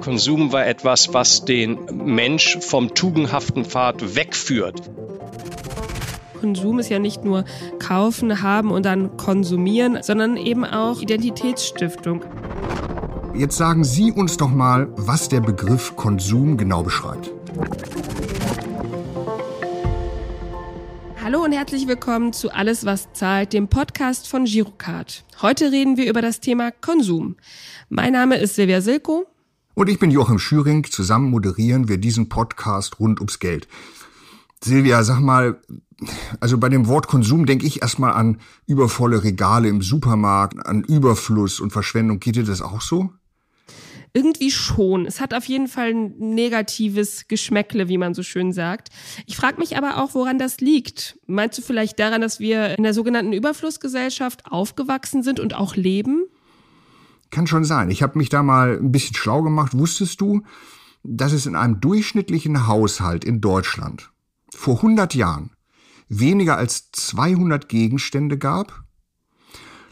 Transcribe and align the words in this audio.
Konsum 0.00 0.52
war 0.52 0.66
etwas, 0.66 1.14
was 1.14 1.44
den 1.44 1.78
Mensch 1.92 2.58
vom 2.60 2.92
tugendhaften 2.94 3.64
Pfad 3.64 4.14
wegführt. 4.14 4.90
Konsum 6.40 6.80
ist 6.80 6.90
ja 6.90 6.98
nicht 6.98 7.24
nur 7.24 7.44
kaufen, 7.78 8.42
haben 8.42 8.72
und 8.72 8.84
dann 8.84 9.16
konsumieren, 9.16 9.98
sondern 10.02 10.36
eben 10.36 10.64
auch 10.64 11.00
Identitätsstiftung. 11.00 12.24
Jetzt 13.34 13.56
sagen 13.56 13.84
Sie 13.84 14.12
uns 14.12 14.36
doch 14.36 14.50
mal, 14.50 14.88
was 14.96 15.28
der 15.28 15.40
Begriff 15.40 15.96
Konsum 15.96 16.56
genau 16.56 16.82
beschreibt. 16.82 17.30
Hallo 21.32 21.44
und 21.44 21.52
herzlich 21.52 21.88
willkommen 21.88 22.34
zu 22.34 22.52
Alles, 22.52 22.84
was 22.84 23.10
zahlt, 23.14 23.54
dem 23.54 23.68
Podcast 23.68 24.28
von 24.28 24.44
Girocard. 24.44 25.24
Heute 25.40 25.72
reden 25.72 25.96
wir 25.96 26.10
über 26.10 26.20
das 26.20 26.40
Thema 26.40 26.70
Konsum. 26.70 27.36
Mein 27.88 28.12
Name 28.12 28.36
ist 28.36 28.56
Silvia 28.56 28.82
Silko. 28.82 29.26
Und 29.72 29.88
ich 29.88 29.98
bin 29.98 30.10
Joachim 30.10 30.38
Schüring. 30.38 30.84
Zusammen 30.84 31.30
moderieren 31.30 31.88
wir 31.88 31.96
diesen 31.96 32.28
Podcast 32.28 33.00
rund 33.00 33.18
ums 33.20 33.38
Geld. 33.38 33.66
Silvia, 34.62 35.02
sag 35.04 35.20
mal, 35.20 35.58
also 36.38 36.58
bei 36.58 36.68
dem 36.68 36.86
Wort 36.86 37.08
Konsum 37.08 37.46
denke 37.46 37.66
ich 37.66 37.80
erstmal 37.80 38.12
an 38.12 38.38
übervolle 38.66 39.24
Regale 39.24 39.70
im 39.70 39.80
Supermarkt, 39.80 40.66
an 40.66 40.84
Überfluss 40.84 41.60
und 41.60 41.72
Verschwendung. 41.72 42.20
Geht 42.20 42.36
dir 42.36 42.44
das 42.44 42.60
auch 42.60 42.82
so? 42.82 43.10
Irgendwie 44.14 44.50
schon. 44.50 45.06
Es 45.06 45.20
hat 45.20 45.32
auf 45.32 45.46
jeden 45.46 45.68
Fall 45.68 45.90
ein 45.90 46.14
negatives 46.18 47.28
Geschmäckle, 47.28 47.88
wie 47.88 47.96
man 47.96 48.12
so 48.12 48.22
schön 48.22 48.52
sagt. 48.52 48.90
Ich 49.26 49.36
frage 49.36 49.58
mich 49.58 49.76
aber 49.78 50.02
auch, 50.02 50.14
woran 50.14 50.38
das 50.38 50.60
liegt. 50.60 51.18
Meinst 51.26 51.56
du 51.56 51.62
vielleicht 51.62 51.98
daran, 51.98 52.20
dass 52.20 52.38
wir 52.38 52.76
in 52.76 52.82
der 52.82 52.92
sogenannten 52.92 53.32
Überflussgesellschaft 53.32 54.46
aufgewachsen 54.46 55.22
sind 55.22 55.40
und 55.40 55.54
auch 55.54 55.76
leben? 55.76 56.24
Kann 57.30 57.46
schon 57.46 57.64
sein. 57.64 57.90
Ich 57.90 58.02
habe 58.02 58.18
mich 58.18 58.28
da 58.28 58.42
mal 58.42 58.78
ein 58.78 58.92
bisschen 58.92 59.16
schlau 59.16 59.40
gemacht. 59.40 59.72
Wusstest 59.72 60.20
du, 60.20 60.42
dass 61.02 61.32
es 61.32 61.46
in 61.46 61.56
einem 61.56 61.80
durchschnittlichen 61.80 62.66
Haushalt 62.66 63.24
in 63.24 63.40
Deutschland 63.40 64.10
vor 64.50 64.76
100 64.76 65.14
Jahren 65.14 65.52
weniger 66.08 66.58
als 66.58 66.90
200 66.92 67.70
Gegenstände 67.70 68.36
gab? 68.36 68.84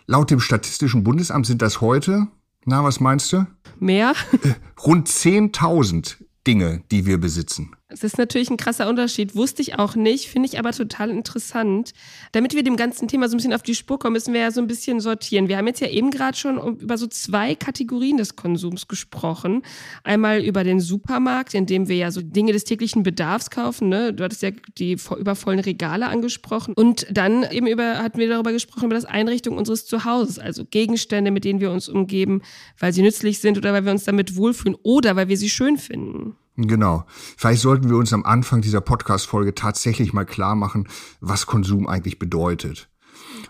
Laut 0.07 0.31
dem 0.31 0.41
Statistischen 0.41 1.05
Bundesamt 1.05 1.47
sind 1.47 1.63
das 1.63 1.81
heute, 1.81 2.29
na, 2.65 2.85
was 2.85 3.01
meinst 3.01 3.33
du? 3.33 3.47
Mehr? 3.79 4.15
Äh, 4.43 4.55
rund 4.85 5.09
10.000 5.09 6.17
Dinge, 6.51 6.83
die 6.91 7.07
wir 7.07 7.19
besitzen. 7.19 7.71
Es 7.93 8.05
ist 8.05 8.19
natürlich 8.19 8.51
ein 8.51 8.57
krasser 8.57 8.89
Unterschied, 8.89 9.35
wusste 9.35 9.63
ich 9.63 9.79
auch 9.79 9.97
nicht, 9.97 10.29
finde 10.29 10.49
ich 10.49 10.61
aber 10.61 10.71
total 10.71 11.11
interessant. 11.11 11.93
Damit 12.31 12.55
wir 12.55 12.63
dem 12.63 12.77
ganzen 12.77 13.09
Thema 13.09 13.29
so 13.29 13.35
ein 13.35 13.39
bisschen 13.39 13.53
auf 13.53 13.65
die 13.65 13.75
Spur 13.75 13.99
kommen, 13.99 14.13
müssen 14.13 14.33
wir 14.33 14.41
ja 14.41 14.53
so 14.53 14.61
ein 14.61 14.69
bisschen 14.69 15.01
sortieren. 15.01 15.49
Wir 15.49 15.57
haben 15.57 15.67
jetzt 15.67 15.81
ja 15.81 15.89
eben 15.89 16.13
gerade 16.13 16.37
schon 16.37 16.79
über 16.79 16.97
so 16.97 17.09
zwei 17.09 17.57
Kategorien 17.57 18.17
des 18.17 18.37
Konsums 18.37 18.87
gesprochen. 18.87 19.63
Einmal 20.05 20.41
über 20.45 20.63
den 20.63 20.79
Supermarkt, 20.79 21.53
in 21.55 21.67
dem 21.67 21.89
wir 21.89 21.97
ja 21.97 22.13
so 22.13 22.21
Dinge 22.23 22.53
des 22.53 22.63
täglichen 22.63 23.03
Bedarfs 23.03 23.51
kaufen. 23.51 23.89
Ne? 23.89 24.15
Du 24.15 24.23
hattest 24.23 24.43
ja 24.43 24.51
die 24.79 24.97
übervollen 25.19 25.59
Regale 25.59 26.07
angesprochen. 26.07 26.75
Und 26.75 27.07
dann 27.11 27.43
eben 27.51 27.67
über, 27.67 27.99
hatten 27.99 28.19
wir 28.19 28.29
darüber 28.29 28.53
gesprochen, 28.53 28.85
über 28.85 28.95
das 28.95 29.05
Einrichtung 29.05 29.57
unseres 29.57 29.87
Zuhauses, 29.87 30.39
also 30.39 30.65
Gegenstände, 30.65 31.33
mit 31.33 31.45
denen 31.45 31.61
wir 31.61 31.73
uns 31.73 31.89
umgeben, 31.89 32.43
weil 32.79 32.93
sie 32.93 33.03
nützlich 33.03 33.41
sind 33.41 33.59
oder 33.59 33.73
weil 33.73 33.85
wir 33.85 33.91
uns 33.91 34.05
damit 34.05 34.37
wohlfühlen 34.37 34.79
oder 34.85 35.17
weil 35.17 35.29
wir 35.29 35.37
sie 35.37 35.51
schön 35.51 35.77
finden. 35.77 36.20
Genau. 36.67 37.05
Vielleicht 37.09 37.63
sollten 37.63 37.89
wir 37.89 37.97
uns 37.97 38.13
am 38.13 38.25
Anfang 38.25 38.61
dieser 38.61 38.81
Podcast-Folge 38.81 39.55
tatsächlich 39.55 40.13
mal 40.13 40.27
klar 40.27 40.55
machen, 40.55 40.89
was 41.21 41.47
Konsum 41.47 41.87
eigentlich 41.87 42.19
bedeutet. 42.19 42.89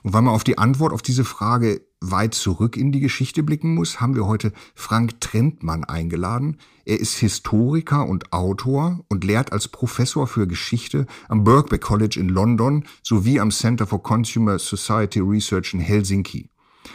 Und 0.02 0.12
weil 0.12 0.22
man 0.22 0.34
auf 0.34 0.44
die 0.44 0.58
Antwort 0.58 0.92
auf 0.92 1.02
diese 1.02 1.24
Frage 1.24 1.82
weit 2.00 2.34
zurück 2.34 2.76
in 2.76 2.92
die 2.92 3.00
Geschichte 3.00 3.42
blicken 3.42 3.74
muss, 3.74 4.00
haben 4.00 4.14
wir 4.14 4.26
heute 4.26 4.52
Frank 4.74 5.20
Trentmann 5.20 5.84
eingeladen. 5.84 6.56
Er 6.84 6.98
ist 6.98 7.18
Historiker 7.18 8.06
und 8.06 8.32
Autor 8.32 9.04
und 9.08 9.24
lehrt 9.24 9.52
als 9.52 9.68
Professor 9.68 10.26
für 10.26 10.46
Geschichte 10.46 11.06
am 11.28 11.44
Birkbeck 11.44 11.82
College 11.82 12.18
in 12.18 12.28
London 12.28 12.84
sowie 13.02 13.38
am 13.40 13.50
Center 13.50 13.86
for 13.86 14.02
Consumer 14.02 14.58
Society 14.58 15.20
Research 15.20 15.74
in 15.74 15.80
Helsinki. 15.80 16.48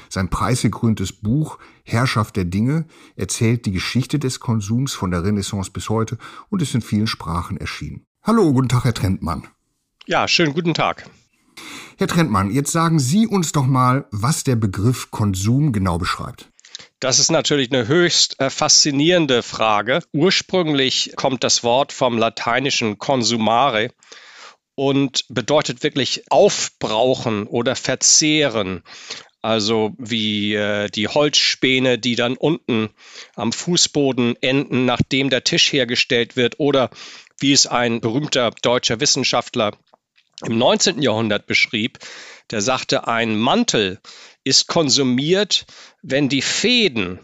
Sein 0.09 0.29
preisgekröntes 0.29 1.13
Buch 1.13 1.57
Herrschaft 1.83 2.35
der 2.35 2.45
Dinge 2.45 2.85
erzählt 3.15 3.65
die 3.65 3.71
Geschichte 3.71 4.19
des 4.19 4.39
Konsums 4.39 4.93
von 4.93 5.11
der 5.11 5.23
Renaissance 5.23 5.71
bis 5.71 5.89
heute 5.89 6.17
und 6.49 6.61
ist 6.61 6.75
in 6.75 6.81
vielen 6.81 7.07
Sprachen 7.07 7.57
erschienen. 7.57 8.05
Hallo, 8.23 8.53
guten 8.53 8.69
Tag, 8.69 8.85
Herr 8.85 8.93
Trentmann. 8.93 9.47
Ja, 10.05 10.27
schönen 10.27 10.53
guten 10.53 10.73
Tag. 10.73 11.09
Herr 11.97 12.07
Trentmann, 12.07 12.51
jetzt 12.51 12.71
sagen 12.71 12.99
Sie 12.99 13.27
uns 13.27 13.51
doch 13.51 13.65
mal, 13.65 14.07
was 14.11 14.43
der 14.43 14.55
Begriff 14.55 15.11
Konsum 15.11 15.71
genau 15.71 15.97
beschreibt. 15.97 16.49
Das 16.99 17.19
ist 17.19 17.31
natürlich 17.31 17.71
eine 17.71 17.87
höchst 17.87 18.39
äh, 18.39 18.49
faszinierende 18.49 19.43
Frage. 19.43 19.99
Ursprünglich 20.11 21.13
kommt 21.15 21.43
das 21.43 21.63
Wort 21.63 21.91
vom 21.91 22.17
lateinischen 22.17 22.97
consumare 22.97 23.91
und 24.75 25.25
bedeutet 25.29 25.83
wirklich 25.83 26.23
aufbrauchen 26.29 27.47
oder 27.47 27.75
verzehren 27.75 28.83
also 29.45 29.93
wie 29.97 30.55
äh, 30.55 30.89
die 30.89 31.07
Holzspäne, 31.07 31.99
die 31.99 32.15
dann 32.15 32.35
unten 32.35 32.89
am 33.35 33.53
Fußboden 33.53 34.35
enden, 34.41 34.85
nachdem 34.85 35.29
der 35.29 35.43
Tisch 35.43 35.71
hergestellt 35.71 36.35
wird, 36.35 36.59
oder 36.59 36.89
wie 37.39 37.53
es 37.53 37.67
ein 37.67 38.01
berühmter 38.01 38.51
deutscher 38.61 38.99
Wissenschaftler 38.99 39.77
im 40.43 40.57
19. 40.57 41.01
Jahrhundert 41.01 41.45
beschrieb, 41.45 41.99
der 42.49 42.61
sagte, 42.61 43.07
ein 43.07 43.37
Mantel 43.37 43.99
ist 44.43 44.67
konsumiert, 44.67 45.65
wenn 46.01 46.27
die 46.27 46.41
Fäden 46.41 47.19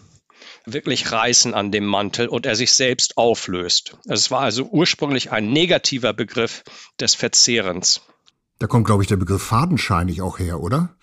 wirklich 0.65 1.11
reißen 1.11 1.53
an 1.55 1.71
dem 1.71 1.85
Mantel 1.85 2.27
und 2.27 2.45
er 2.45 2.55
sich 2.55 2.71
selbst 2.71 3.17
auflöst. 3.17 3.97
Es 4.05 4.29
war 4.29 4.41
also 4.41 4.65
ursprünglich 4.65 5.31
ein 5.31 5.51
negativer 5.51 6.13
Begriff 6.13 6.63
des 6.99 7.15
Verzehrens. 7.15 8.01
Da 8.59 8.67
kommt, 8.67 8.85
glaube 8.85 9.01
ich, 9.01 9.09
der 9.09 9.17
Begriff 9.17 9.41
fadenscheinig 9.41 10.21
auch 10.21 10.37
her, 10.37 10.59
oder? 10.59 10.95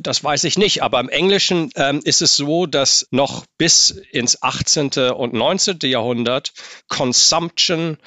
Das 0.00 0.22
weiß 0.22 0.44
ich 0.44 0.58
nicht, 0.58 0.82
aber 0.82 1.00
im 1.00 1.08
Englischen 1.08 1.70
ähm, 1.74 2.00
ist 2.04 2.22
es 2.22 2.36
so, 2.36 2.66
dass 2.66 3.06
noch 3.10 3.44
bis 3.58 3.90
ins 3.90 4.42
18. 4.42 4.90
und 5.14 5.32
19. 5.32 5.78
Jahrhundert 5.82 6.52
Consumption 6.88 7.98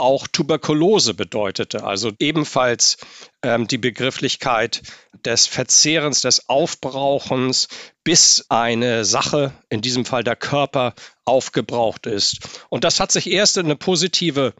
auch 0.00 0.26
Tuberkulose 0.26 1.12
bedeutete, 1.14 1.84
also 1.84 2.10
ebenfalls 2.18 2.96
ähm, 3.42 3.68
die 3.68 3.78
Begrifflichkeit 3.78 4.82
des 5.24 5.46
Verzehrens, 5.46 6.22
des 6.22 6.48
Aufbrauchens, 6.48 7.68
bis 8.02 8.46
eine 8.48 9.04
Sache, 9.04 9.52
in 9.68 9.82
diesem 9.82 10.06
Fall 10.06 10.24
der 10.24 10.36
Körper, 10.36 10.94
aufgebraucht 11.26 12.06
ist. 12.06 12.64
Und 12.70 12.84
das 12.84 12.98
hat 12.98 13.12
sich 13.12 13.30
erst 13.30 13.58
in 13.58 13.66
eine 13.66 13.76
positive 13.76 14.54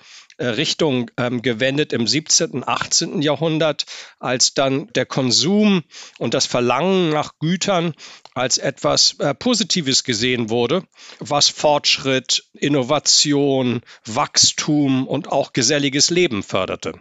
Richtung 0.45 1.11
ähm, 1.17 1.43
gewendet 1.43 1.93
im 1.93 2.07
17., 2.07 2.67
18. 2.67 3.23
Jahrhundert, 3.23 3.87
als 4.19 4.55
dann 4.55 4.89
der 4.95 5.07
Konsum 5.07 5.83
und 6.19 6.35
das 6.35 6.47
Verlangen 6.47 7.11
nach 7.11 7.39
Gütern 7.39 7.95
als 8.35 8.59
etwas 8.59 9.17
äh, 9.19 9.35
Positives 9.35 10.05
gesehen 10.05 10.51
wurde, 10.51 10.85
was 11.19 11.49
Fortschritt, 11.49 12.45
Innovation, 12.55 13.81
Wachstum 14.07 15.07
und 15.07 15.29
auch 15.31 15.53
geselliges 15.53 16.11
Leben 16.11 16.43
förderte. 16.43 16.95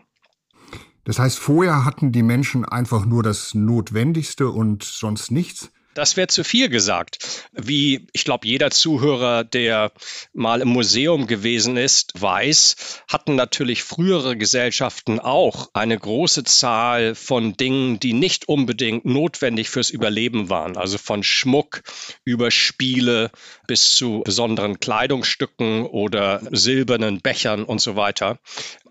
Das 1.05 1.17
heißt, 1.17 1.39
vorher 1.39 1.85
hatten 1.85 2.11
die 2.11 2.23
Menschen 2.23 2.65
einfach 2.65 3.05
nur 3.05 3.23
das 3.23 3.55
Notwendigste 3.55 4.49
und 4.49 4.83
sonst 4.83 5.31
nichts. 5.31 5.71
Das 5.99 6.15
wäre 6.15 6.27
zu 6.27 6.45
viel 6.45 6.69
gesagt. 6.69 7.49
Wie 7.51 8.07
ich 8.13 8.23
glaube, 8.23 8.47
jeder 8.47 8.71
Zuhörer, 8.71 9.43
der 9.43 9.91
mal 10.31 10.61
im 10.61 10.69
Museum 10.69 11.27
gewesen 11.27 11.75
ist, 11.75 12.13
weiß, 12.15 13.03
hatten 13.09 13.35
natürlich 13.35 13.83
frühere 13.83 14.37
Gesellschaften 14.37 15.19
auch 15.19 15.71
eine 15.73 15.99
große 15.99 16.45
Zahl 16.45 17.15
von 17.15 17.57
Dingen, 17.57 17.99
die 17.99 18.13
nicht 18.13 18.47
unbedingt 18.47 19.03
notwendig 19.03 19.69
fürs 19.69 19.89
Überleben 19.89 20.49
waren. 20.49 20.77
Also 20.77 20.97
von 20.97 21.21
Schmuck 21.21 21.81
über 22.23 22.49
Spiele 22.49 23.29
bis 23.67 23.93
zu 23.93 24.21
besonderen 24.23 24.79
Kleidungsstücken 24.79 25.85
oder 25.85 26.41
silbernen 26.51 27.19
Bechern 27.19 27.65
und 27.65 27.81
so 27.81 27.97
weiter. 27.97 28.39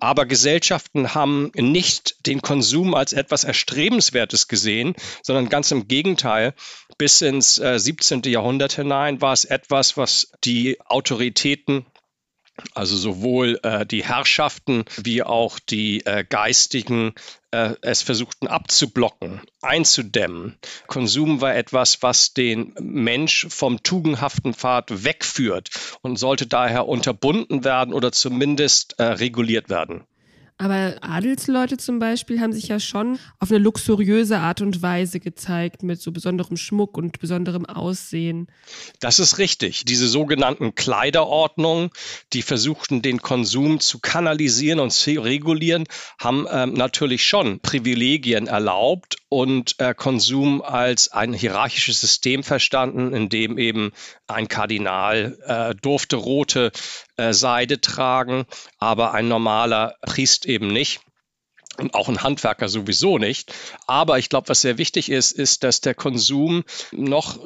Aber 0.00 0.26
Gesellschaften 0.26 1.14
haben 1.14 1.50
nicht 1.54 2.26
den 2.26 2.40
Konsum 2.40 2.94
als 2.94 3.12
etwas 3.12 3.44
Erstrebenswertes 3.44 4.48
gesehen, 4.48 4.94
sondern 5.22 5.48
ganz 5.48 5.70
im 5.70 5.88
Gegenteil 5.88 6.54
bis 6.98 7.20
ins 7.20 7.58
äh, 7.58 7.78
17. 7.78 8.22
Jahrhundert 8.24 8.72
hinein 8.72 9.20
war 9.20 9.32
es 9.32 9.44
etwas, 9.44 9.96
was 9.96 10.32
die 10.44 10.80
Autoritäten 10.84 11.86
also 12.74 12.96
sowohl 12.96 13.60
äh, 13.62 13.86
die 13.86 14.04
Herrschaften 14.04 14.84
wie 14.96 15.22
auch 15.22 15.58
die 15.58 16.04
äh, 16.04 16.24
Geistigen 16.28 17.14
äh, 17.50 17.74
es 17.82 18.02
versuchten 18.02 18.46
abzublocken, 18.46 19.40
einzudämmen. 19.62 20.58
Konsum 20.86 21.40
war 21.40 21.54
etwas, 21.54 22.02
was 22.02 22.34
den 22.34 22.74
Mensch 22.80 23.46
vom 23.48 23.82
tugendhaften 23.82 24.54
Pfad 24.54 25.04
wegführt 25.04 25.70
und 26.02 26.16
sollte 26.16 26.46
daher 26.46 26.88
unterbunden 26.88 27.64
werden 27.64 27.94
oder 27.94 28.12
zumindest 28.12 28.98
äh, 28.98 29.04
reguliert 29.04 29.68
werden. 29.68 30.04
Aber 30.58 30.96
Adelsleute 31.02 31.76
zum 31.76 32.00
Beispiel 32.00 32.40
haben 32.40 32.52
sich 32.52 32.66
ja 32.66 32.80
schon 32.80 33.20
auf 33.38 33.50
eine 33.50 33.58
luxuriöse 33.60 34.38
Art 34.38 34.60
und 34.60 34.82
Weise 34.82 35.20
gezeigt, 35.20 35.84
mit 35.84 36.02
so 36.02 36.10
besonderem 36.10 36.56
Schmuck 36.56 36.98
und 36.98 37.20
besonderem 37.20 37.64
Aussehen. 37.64 38.48
Das 38.98 39.20
ist 39.20 39.38
richtig. 39.38 39.84
Diese 39.84 40.08
sogenannten 40.08 40.74
Kleiderordnungen, 40.74 41.90
die 42.32 42.42
versuchten, 42.42 43.02
den 43.02 43.22
Konsum 43.22 43.78
zu 43.78 44.00
kanalisieren 44.00 44.80
und 44.80 44.90
zu 44.90 45.20
regulieren, 45.20 45.84
haben 46.18 46.46
ähm, 46.50 46.74
natürlich 46.74 47.24
schon 47.24 47.60
Privilegien 47.60 48.48
erlaubt 48.48 49.16
und 49.28 49.76
äh, 49.78 49.94
Konsum 49.94 50.60
als 50.60 51.12
ein 51.12 51.32
hierarchisches 51.32 52.00
System 52.00 52.42
verstanden, 52.42 53.14
in 53.14 53.28
dem 53.28 53.58
eben 53.58 53.92
ein 54.26 54.48
Kardinal 54.48 55.38
äh, 55.46 55.74
durfte 55.76 56.16
rote 56.16 56.72
äh, 57.18 57.32
Seide 57.32 57.80
tragen, 57.80 58.46
aber 58.78 59.12
ein 59.12 59.28
normaler 59.28 59.96
Priest 60.02 60.46
eben 60.46 60.68
nicht 60.68 61.00
und 61.78 61.94
auch 61.94 62.08
ein 62.08 62.22
Handwerker 62.22 62.68
sowieso 62.68 63.18
nicht. 63.18 63.52
Aber 63.86 64.18
ich 64.18 64.28
glaube, 64.28 64.48
was 64.48 64.60
sehr 64.60 64.78
wichtig 64.78 65.10
ist, 65.10 65.32
ist, 65.32 65.64
dass 65.64 65.80
der 65.80 65.94
Konsum 65.94 66.64
noch 66.92 67.38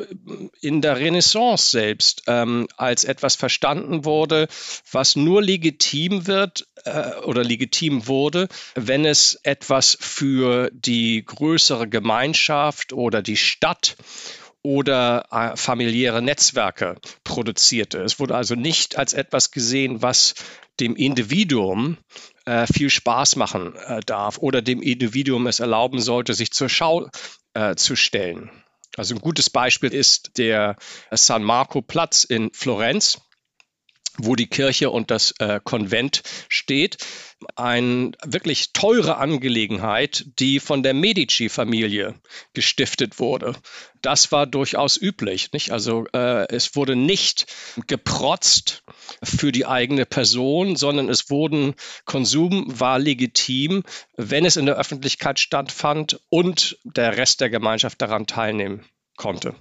in 0.60 0.80
der 0.80 0.96
Renaissance 0.96 1.70
selbst 1.70 2.22
ähm, 2.26 2.66
als 2.76 3.04
etwas 3.04 3.36
verstanden 3.36 4.04
wurde, 4.04 4.48
was 4.90 5.16
nur 5.16 5.42
legitim 5.42 6.26
wird 6.26 6.66
äh, 6.84 7.14
oder 7.24 7.44
legitim 7.44 8.06
wurde, 8.06 8.48
wenn 8.74 9.04
es 9.04 9.38
etwas 9.42 9.96
für 10.00 10.70
die 10.72 11.24
größere 11.24 11.88
Gemeinschaft 11.88 12.92
oder 12.92 13.22
die 13.22 13.36
Stadt 13.36 13.96
oder 14.62 15.26
äh, 15.30 15.56
familiäre 15.56 16.22
Netzwerke 16.22 16.96
produzierte. 17.24 18.02
Es 18.02 18.20
wurde 18.20 18.34
also 18.34 18.54
nicht 18.54 18.96
als 18.96 19.12
etwas 19.12 19.50
gesehen, 19.50 20.02
was 20.02 20.34
dem 20.80 20.96
Individuum 20.96 21.98
äh, 22.44 22.66
viel 22.66 22.90
Spaß 22.90 23.36
machen 23.36 23.74
äh, 23.76 24.00
darf 24.00 24.38
oder 24.38 24.62
dem 24.62 24.80
Individuum 24.80 25.46
es 25.46 25.60
erlauben 25.60 26.00
sollte, 26.00 26.34
sich 26.34 26.52
zur 26.52 26.68
Schau 26.68 27.08
äh, 27.54 27.74
zu 27.74 27.96
stellen. 27.96 28.50
Also 28.96 29.14
ein 29.14 29.20
gutes 29.20 29.48
Beispiel 29.48 29.92
ist 29.92 30.38
der 30.38 30.76
San 31.10 31.42
Marco 31.42 31.80
Platz 31.80 32.24
in 32.24 32.50
Florenz 32.52 33.20
wo 34.18 34.36
die 34.36 34.46
Kirche 34.46 34.90
und 34.90 35.10
das 35.10 35.32
äh, 35.38 35.60
Konvent 35.62 36.22
steht. 36.48 36.98
Eine 37.56 38.12
wirklich 38.24 38.72
teure 38.72 39.16
Angelegenheit, 39.16 40.24
die 40.38 40.60
von 40.60 40.82
der 40.82 40.94
Medici-Familie 40.94 42.14
gestiftet 42.52 43.18
wurde. 43.18 43.54
Das 44.00 44.30
war 44.30 44.46
durchaus 44.46 44.96
üblich. 44.96 45.52
Nicht? 45.52 45.72
Also 45.72 46.06
äh, 46.12 46.46
es 46.54 46.76
wurde 46.76 46.94
nicht 46.94 47.46
geprotzt 47.86 48.84
für 49.22 49.50
die 49.50 49.66
eigene 49.66 50.06
Person, 50.06 50.76
sondern 50.76 51.08
es 51.08 51.30
wurden 51.30 51.74
Konsum 52.04 52.66
war 52.68 52.98
legitim, 52.98 53.82
wenn 54.16 54.44
es 54.44 54.56
in 54.56 54.66
der 54.66 54.76
Öffentlichkeit 54.76 55.40
stattfand 55.40 56.20
und 56.28 56.78
der 56.84 57.16
Rest 57.16 57.40
der 57.40 57.50
Gemeinschaft 57.50 58.00
daran 58.00 58.26
teilnehmen 58.26 58.84
konnte. 59.16 59.54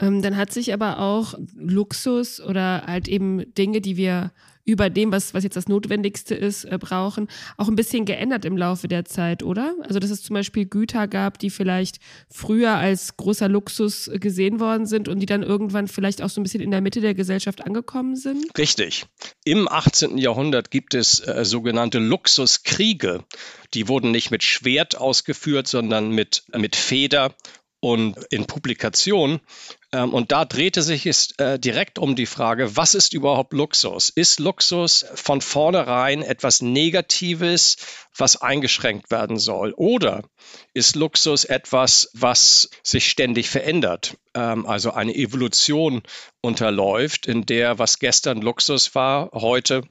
Ähm, 0.00 0.22
dann 0.22 0.36
hat 0.36 0.52
sich 0.52 0.72
aber 0.72 0.98
auch 0.98 1.34
Luxus 1.54 2.40
oder 2.40 2.84
halt 2.86 3.08
eben 3.08 3.54
Dinge, 3.54 3.80
die 3.80 3.96
wir 3.96 4.32
über 4.64 4.88
dem, 4.90 5.12
was, 5.12 5.34
was 5.34 5.44
jetzt 5.44 5.56
das 5.56 5.68
Notwendigste 5.68 6.34
ist, 6.34 6.64
äh, 6.64 6.78
brauchen, 6.80 7.28
auch 7.56 7.68
ein 7.68 7.76
bisschen 7.76 8.06
geändert 8.06 8.44
im 8.44 8.56
Laufe 8.56 8.88
der 8.88 9.04
Zeit, 9.04 9.42
oder? 9.42 9.74
Also, 9.82 9.98
dass 9.98 10.10
es 10.10 10.22
zum 10.22 10.34
Beispiel 10.34 10.64
Güter 10.64 11.06
gab, 11.06 11.38
die 11.38 11.50
vielleicht 11.50 11.98
früher 12.30 12.72
als 12.72 13.16
großer 13.16 13.48
Luxus 13.48 14.10
gesehen 14.14 14.60
worden 14.60 14.86
sind 14.86 15.08
und 15.08 15.20
die 15.20 15.26
dann 15.26 15.42
irgendwann 15.42 15.86
vielleicht 15.86 16.22
auch 16.22 16.30
so 16.30 16.40
ein 16.40 16.44
bisschen 16.44 16.62
in 16.62 16.70
der 16.70 16.80
Mitte 16.80 17.00
der 17.00 17.14
Gesellschaft 17.14 17.64
angekommen 17.64 18.16
sind? 18.16 18.46
Richtig. 18.56 19.04
Im 19.44 19.68
18. 19.68 20.16
Jahrhundert 20.16 20.70
gibt 20.70 20.94
es 20.94 21.20
äh, 21.20 21.44
sogenannte 21.44 21.98
Luxuskriege. 21.98 23.22
Die 23.74 23.88
wurden 23.88 24.12
nicht 24.12 24.30
mit 24.30 24.42
Schwert 24.42 24.96
ausgeführt, 24.96 25.66
sondern 25.68 26.10
mit, 26.10 26.44
mit 26.56 26.74
Feder 26.74 27.34
und 27.84 28.16
in 28.30 28.46
Publikation. 28.46 29.40
Ähm, 29.92 30.14
und 30.14 30.32
da 30.32 30.46
drehte 30.46 30.82
sich 30.82 31.04
es 31.04 31.32
äh, 31.36 31.58
direkt 31.58 31.98
um 31.98 32.16
die 32.16 32.24
Frage, 32.24 32.76
was 32.76 32.94
ist 32.94 33.12
überhaupt 33.12 33.52
Luxus? 33.52 34.08
Ist 34.08 34.40
Luxus 34.40 35.04
von 35.14 35.42
vornherein 35.42 36.22
etwas 36.22 36.62
Negatives, 36.62 37.76
was 38.16 38.40
eingeschränkt 38.40 39.10
werden 39.10 39.38
soll? 39.38 39.74
Oder 39.76 40.22
ist 40.72 40.96
Luxus 40.96 41.44
etwas, 41.44 42.08
was 42.14 42.70
sich 42.82 43.10
ständig 43.10 43.50
verändert? 43.50 44.16
Ähm, 44.34 44.64
also 44.64 44.92
eine 44.92 45.14
Evolution 45.14 46.02
unterläuft, 46.40 47.26
in 47.26 47.44
der 47.44 47.78
was 47.78 47.98
gestern 47.98 48.40
Luxus 48.40 48.94
war, 48.94 49.30
heute 49.32 49.82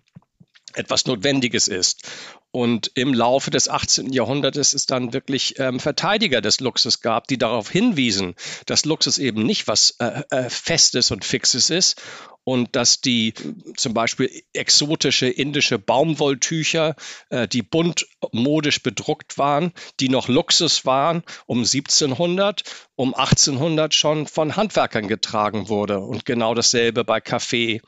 etwas 0.74 1.06
Notwendiges 1.06 1.68
ist. 1.68 2.10
Und 2.56 2.92
im 2.94 3.16
Laufe 3.16 3.50
des 3.50 3.68
18. 3.68 4.14
Jahrhunderts 4.14 4.76
es 4.76 4.86
dann 4.86 5.12
wirklich 5.12 5.56
ähm, 5.58 5.80
Verteidiger 5.80 6.40
des 6.40 6.60
Luxus 6.60 7.02
gab, 7.02 7.28
die 7.28 7.40
darauf 7.40 7.68
hinwiesen, 7.68 8.36
dass 8.68 8.86
Luxus 8.86 9.18
eben 9.18 9.44
nicht 9.44 9.68
was 9.68 9.96
äh, 9.98 10.22
äh, 10.30 10.50
Festes 10.52 11.10
und 11.10 11.26
Fixes 11.26 11.72
ist 11.72 12.00
und 12.44 12.76
dass 12.76 13.02
die 13.02 13.34
zum 13.76 13.96
Beispiel 13.96 14.30
exotische 14.54 15.28
indische 15.28 15.80
Baumwolltücher, 15.80 16.96
äh, 17.30 17.48
die 17.48 17.64
bunt 17.64 18.06
modisch 18.32 18.84
bedruckt 18.84 19.40
waren, 19.40 19.74
die 20.00 20.10
noch 20.10 20.28
Luxus 20.28 20.86
waren, 20.86 21.24
um 21.48 21.60
1700, 21.60 22.64
um 22.96 23.16
1800 23.16 23.96
schon 23.96 24.28
von 24.28 24.56
Handwerkern 24.56 25.08
getragen 25.08 25.70
wurde. 25.70 26.02
Und 26.02 26.26
genau 26.26 26.54
dasselbe 26.54 27.04
bei 27.04 27.20
Kaffee, 27.20 27.82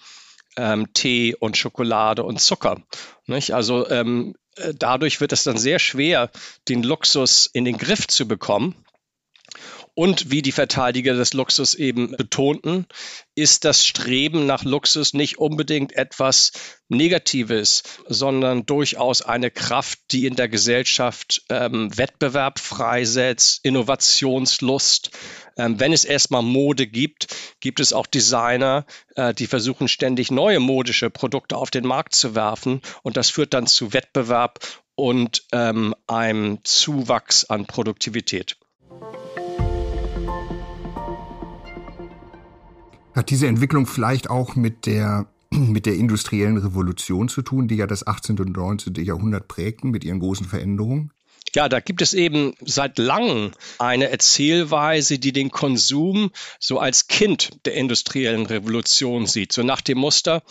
ähm, 0.58 0.92
Tee 0.94 1.36
und 1.36 1.56
Schokolade 1.56 2.24
und 2.24 2.40
Zucker. 2.40 2.82
Nicht? 3.28 3.52
Also 3.52 3.90
ähm, 3.90 4.34
äh, 4.34 4.45
dadurch 4.78 5.22
wird 5.22 5.32
es 5.32 5.44
dann 5.44 5.58
sehr 5.58 5.80
schwer, 5.80 6.32
den 6.70 6.84
Luxus 6.84 7.50
in 7.52 7.66
den 7.66 7.78
Griff 7.78 8.08
zu 8.08 8.28
bekommen. 8.28 8.76
Und 9.98 10.30
wie 10.30 10.42
die 10.42 10.52
Verteidiger 10.52 11.14
des 11.14 11.34
Luxus 11.34 11.74
eben 11.74 12.12
betonten, 12.18 12.86
ist 13.34 13.64
das 13.64 13.86
Streben 13.86 14.46
nach 14.46 14.66
Luxus 14.66 15.14
nicht 15.14 15.38
unbedingt 15.38 15.94
etwas 15.94 16.52
Negatives, 16.90 17.84
sondern 18.06 18.66
durchaus 18.66 19.22
eine 19.22 19.52
Kraft, 19.52 20.00
die 20.12 20.26
in 20.26 20.36
der 20.36 20.50
Gesellschaft 20.50 21.44
ähm, 21.48 21.98
Wettbewerb 21.98 22.60
freisetzt, 22.60 23.62
Innovationslust. 23.64 25.12
Ähm, 25.58 25.80
wenn 25.80 25.94
es 25.94 26.04
erstmal 26.04 26.42
Mode 26.42 26.88
gibt, 26.88 27.28
gibt 27.60 27.80
es 27.80 27.94
auch 27.94 28.08
Designer, 28.08 28.86
äh, 29.16 29.34
die 29.34 29.48
versuchen 29.48 29.88
ständig 29.88 30.32
neue 30.32 30.60
modische 30.60 31.10
Produkte 31.10 31.58
auf 31.58 31.72
den 31.72 31.88
Markt 31.88 32.16
zu 32.16 32.36
werfen. 32.36 32.82
Und 33.04 33.18
das 33.18 33.30
führt 33.30 33.54
dann 33.54 33.68
zu 33.68 33.94
Wettbewerb 33.94 34.60
und 34.96 35.44
ähm, 35.52 35.96
einem 36.08 36.60
Zuwachs 36.64 37.46
an 37.46 37.66
Produktivität. 37.66 38.58
Hat 43.14 43.30
diese 43.30 43.48
Entwicklung 43.48 43.88
vielleicht 43.88 44.30
auch 44.30 44.56
mit 44.56 44.86
der, 44.86 45.28
mit 45.52 45.86
der 45.86 45.96
industriellen 45.96 46.58
Revolution 46.58 47.30
zu 47.30 47.42
tun, 47.42 47.70
die 47.70 47.76
ja 47.76 47.88
das 47.88 48.06
18. 48.06 48.40
und 48.40 48.58
19. 48.58 48.96
Jahrhundert 48.96 49.48
prägten 49.48 49.92
mit 49.92 50.04
ihren 50.04 50.20
großen 50.20 50.46
Veränderungen? 50.46 51.12
Ja, 51.56 51.70
da 51.70 51.80
gibt 51.80 52.02
es 52.02 52.14
eben 52.14 52.54
seit 52.60 52.98
langem 52.98 53.52
eine 53.80 54.10
Erzählweise, 54.10 55.20
die 55.20 55.32
den 55.32 55.52
Konsum 55.52 56.32
so 56.60 56.80
als 56.80 57.08
Kind 57.08 57.66
der 57.66 57.76
industriellen 57.76 58.46
Revolution 58.46 59.26
sieht. 59.26 59.54
So 59.54 59.64
nach 59.64 59.80
dem 59.80 59.98
Muster, 59.98 60.44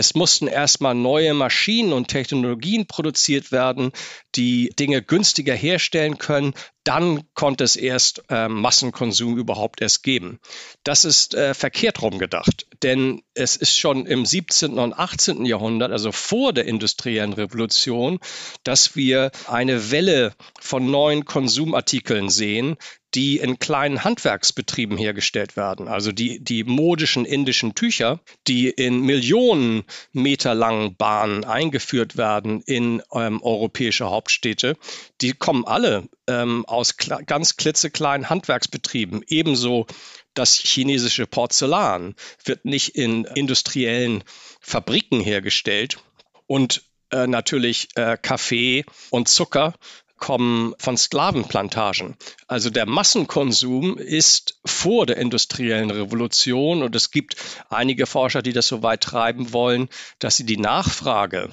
es 0.00 0.14
mussten 0.14 0.46
erstmal 0.46 0.94
neue 0.94 1.34
Maschinen 1.34 1.92
und 1.92 2.08
Technologien 2.08 2.86
produziert 2.86 3.52
werden, 3.52 3.92
die 4.34 4.70
Dinge 4.78 5.02
günstiger 5.02 5.54
herstellen 5.54 6.16
können, 6.16 6.54
dann 6.84 7.22
konnte 7.34 7.62
es 7.64 7.76
erst 7.76 8.22
äh, 8.30 8.48
Massenkonsum 8.48 9.36
überhaupt 9.36 9.82
erst 9.82 10.02
geben. 10.02 10.40
Das 10.82 11.04
ist 11.04 11.34
äh, 11.34 11.52
verkehrt 11.52 12.00
rum 12.00 12.18
gedacht, 12.18 12.66
denn 12.82 13.22
es 13.34 13.56
ist 13.56 13.76
schon 13.76 14.06
im 14.06 14.24
17. 14.24 14.78
und 14.78 14.94
18. 14.94 15.44
Jahrhundert, 15.44 15.92
also 15.92 16.10
vor 16.12 16.54
der 16.54 16.64
industriellen 16.64 17.34
Revolution, 17.34 18.18
dass 18.64 18.96
wir 18.96 19.30
eine 19.46 19.90
Welle 19.90 20.32
von 20.58 20.90
neuen 20.90 21.26
Konsumartikeln 21.26 22.30
sehen, 22.30 22.76
die 23.14 23.38
in 23.38 23.58
kleinen 23.58 24.04
Handwerksbetrieben 24.04 24.96
hergestellt 24.96 25.56
werden. 25.56 25.88
Also 25.88 26.12
die, 26.12 26.42
die 26.42 26.64
modischen 26.64 27.24
indischen 27.24 27.74
Tücher, 27.74 28.20
die 28.46 28.68
in 28.68 29.00
Millionen 29.00 29.84
Meter 30.12 30.54
langen 30.54 30.96
Bahnen 30.96 31.44
eingeführt 31.44 32.16
werden 32.16 32.62
in 32.62 33.02
ähm, 33.12 33.42
europäische 33.42 34.10
Hauptstädte, 34.10 34.76
die 35.20 35.32
kommen 35.32 35.64
alle 35.64 36.08
ähm, 36.28 36.64
aus 36.66 36.96
ganz 36.96 37.56
klitzekleinen 37.56 38.30
Handwerksbetrieben. 38.30 39.22
Ebenso 39.26 39.86
das 40.34 40.56
chinesische 40.56 41.26
Porzellan 41.26 42.14
wird 42.44 42.64
nicht 42.64 42.94
in 42.94 43.24
industriellen 43.24 44.22
Fabriken 44.60 45.20
hergestellt. 45.20 45.98
Und 46.46 46.82
äh, 47.10 47.26
natürlich 47.26 47.88
äh, 47.96 48.16
Kaffee 48.20 48.84
und 49.10 49.28
Zucker 49.28 49.74
kommen 50.20 50.74
von 50.78 50.96
Sklavenplantagen. 50.96 52.16
Also 52.46 52.70
der 52.70 52.86
Massenkonsum 52.86 53.98
ist 53.98 54.60
vor 54.64 55.06
der 55.06 55.16
industriellen 55.16 55.90
Revolution 55.90 56.84
und 56.84 56.94
es 56.94 57.10
gibt 57.10 57.36
einige 57.68 58.06
Forscher, 58.06 58.42
die 58.42 58.52
das 58.52 58.68
so 58.68 58.84
weit 58.84 59.00
treiben 59.00 59.52
wollen, 59.52 59.88
dass 60.20 60.36
sie 60.36 60.46
die 60.46 60.58
Nachfrage 60.58 61.50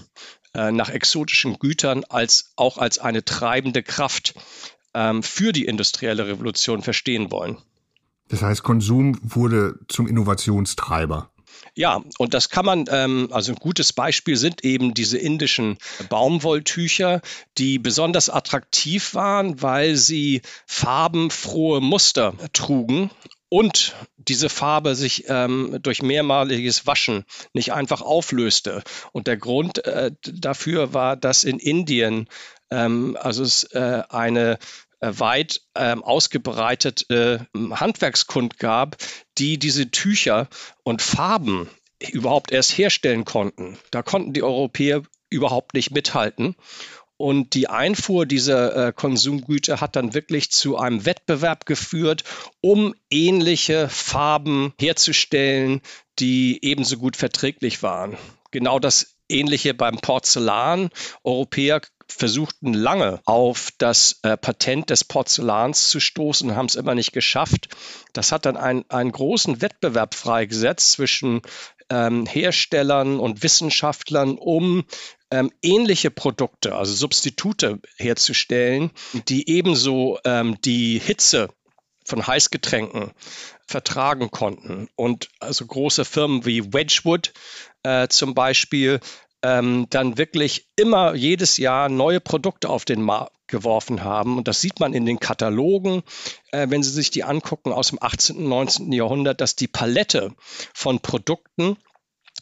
äh, 0.53 0.71
nach 0.71 0.89
exotischen 0.89 1.57
Gütern 1.57 2.03
als 2.09 2.51
auch 2.55 2.77
als 2.77 2.99
eine 2.99 3.25
treibende 3.25 3.81
Kraft 3.81 4.35
ähm, 4.93 5.23
für 5.23 5.53
die 5.53 5.65
industrielle 5.65 6.27
Revolution 6.27 6.83
verstehen 6.83 7.31
wollen. 7.31 7.57
Das 8.27 8.41
heißt, 8.41 8.61
Konsum 8.61 9.17
wurde 9.23 9.79
zum 9.87 10.07
Innovationstreiber. 10.07 11.31
Ja, 11.77 12.01
und 12.17 12.33
das 12.33 12.49
kann 12.49 12.65
man, 12.65 12.85
ähm, 12.89 13.29
also 13.31 13.51
ein 13.51 13.59
gutes 13.59 13.93
Beispiel 13.93 14.35
sind 14.35 14.65
eben 14.65 14.95
diese 14.95 15.19
indischen 15.19 15.77
Baumwolltücher, 16.09 17.21
die 17.59 17.77
besonders 17.77 18.31
attraktiv 18.31 19.13
waren, 19.13 19.61
weil 19.61 19.95
sie 19.95 20.41
farbenfrohe 20.65 21.79
Muster 21.79 22.33
trugen 22.51 23.11
und 23.49 23.93
diese 24.17 24.49
Farbe 24.49 24.95
sich 24.95 25.25
ähm, 25.27 25.77
durch 25.83 26.01
mehrmaliges 26.01 26.87
Waschen 26.87 27.25
nicht 27.53 27.73
einfach 27.73 28.01
auflöste. 28.01 28.83
Und 29.11 29.27
der 29.27 29.37
Grund 29.37 29.85
äh, 29.85 30.11
dafür 30.23 30.95
war, 30.95 31.15
dass 31.15 31.43
in 31.43 31.59
Indien 31.59 32.27
ähm, 32.71 33.17
also 33.21 33.43
es 33.43 33.65
äh, 33.65 34.01
eine 34.09 34.57
weit 34.99 35.61
ähm, 35.75 36.03
ausgebreitete 36.03 37.47
äh, 37.53 37.69
Handwerkskund 37.75 38.59
gab, 38.59 38.97
die 39.37 39.57
diese 39.59 39.91
Tücher 39.91 40.47
und 40.83 41.01
Farben 41.01 41.69
überhaupt 41.99 42.51
erst 42.51 42.77
herstellen 42.77 43.25
konnten. 43.25 43.77
Da 43.91 44.03
konnten 44.03 44.33
die 44.33 44.43
Europäer 44.43 45.03
überhaupt 45.29 45.73
nicht 45.73 45.91
mithalten. 45.91 46.55
Und 47.17 47.55
die 47.55 47.67
Einfuhr 47.67 48.27
dieser 48.27 48.89
äh, 48.89 48.93
Konsumgüter 48.93 49.81
hat 49.81 49.95
dann 49.95 50.13
wirklich 50.13 50.51
zu 50.51 50.77
einem 50.77 51.05
Wettbewerb 51.05 51.65
geführt, 51.65 52.23
um 52.61 52.93
ähnliche 53.09 53.89
Farben 53.89 54.73
herzustellen, 54.79 55.81
die 56.19 56.59
ebenso 56.63 56.97
gut 56.97 57.17
verträglich 57.17 57.81
waren. 57.81 58.17
Genau 58.51 58.77
das 58.77 59.15
Ähnliche 59.29 59.73
beim 59.73 59.97
Porzellan. 59.97 60.89
Europäer 61.23 61.81
versuchten 62.07 62.73
lange 62.73 63.21
auf 63.25 63.69
das 63.77 64.19
äh, 64.23 64.37
Patent 64.37 64.89
des 64.89 65.03
Porzellans 65.03 65.89
zu 65.89 65.99
stoßen, 65.99 66.55
haben 66.55 66.67
es 66.67 66.75
immer 66.75 66.95
nicht 66.95 67.11
geschafft. 67.11 67.69
Das 68.13 68.31
hat 68.31 68.45
dann 68.45 68.57
ein, 68.57 68.89
einen 68.89 69.11
großen 69.11 69.61
Wettbewerb 69.61 70.15
freigesetzt 70.15 70.93
zwischen 70.93 71.41
ähm, 71.89 72.25
Herstellern 72.25 73.19
und 73.19 73.43
Wissenschaftlern, 73.43 74.37
um 74.37 74.85
ähm, 75.31 75.51
ähnliche 75.61 76.11
Produkte, 76.11 76.75
also 76.75 76.93
Substitute 76.93 77.79
herzustellen, 77.97 78.91
die 79.27 79.49
ebenso 79.49 80.19
ähm, 80.23 80.59
die 80.61 80.99
Hitze 80.99 81.49
von 82.05 82.25
Heißgetränken 82.25 83.11
vertragen 83.67 84.31
konnten. 84.31 84.87
Und 84.95 85.29
also 85.39 85.65
große 85.65 86.05
Firmen 86.05 86.45
wie 86.45 86.73
Wedgwood 86.73 87.33
äh, 87.83 88.07
zum 88.07 88.33
Beispiel 88.33 89.01
ähm, 89.43 89.87
dann 89.89 90.17
wirklich 90.17 90.67
immer 90.75 91.13
jedes 91.13 91.57
Jahr 91.57 91.89
neue 91.89 92.19
Produkte 92.19 92.69
auf 92.69 92.85
den 92.85 93.01
Markt 93.01 93.33
geworfen 93.47 94.03
haben. 94.03 94.37
Und 94.37 94.47
das 94.47 94.61
sieht 94.61 94.79
man 94.79 94.93
in 94.93 95.05
den 95.05 95.19
Katalogen, 95.19 96.03
äh, 96.51 96.67
wenn 96.69 96.83
Sie 96.83 96.91
sich 96.91 97.11
die 97.11 97.23
angucken 97.23 97.71
aus 97.71 97.89
dem 97.89 98.01
18. 98.01 98.37
und 98.37 98.49
19. 98.49 98.91
Jahrhundert, 98.91 99.41
dass 99.41 99.55
die 99.55 99.67
Palette 99.67 100.33
von 100.73 100.99
Produkten 100.99 101.77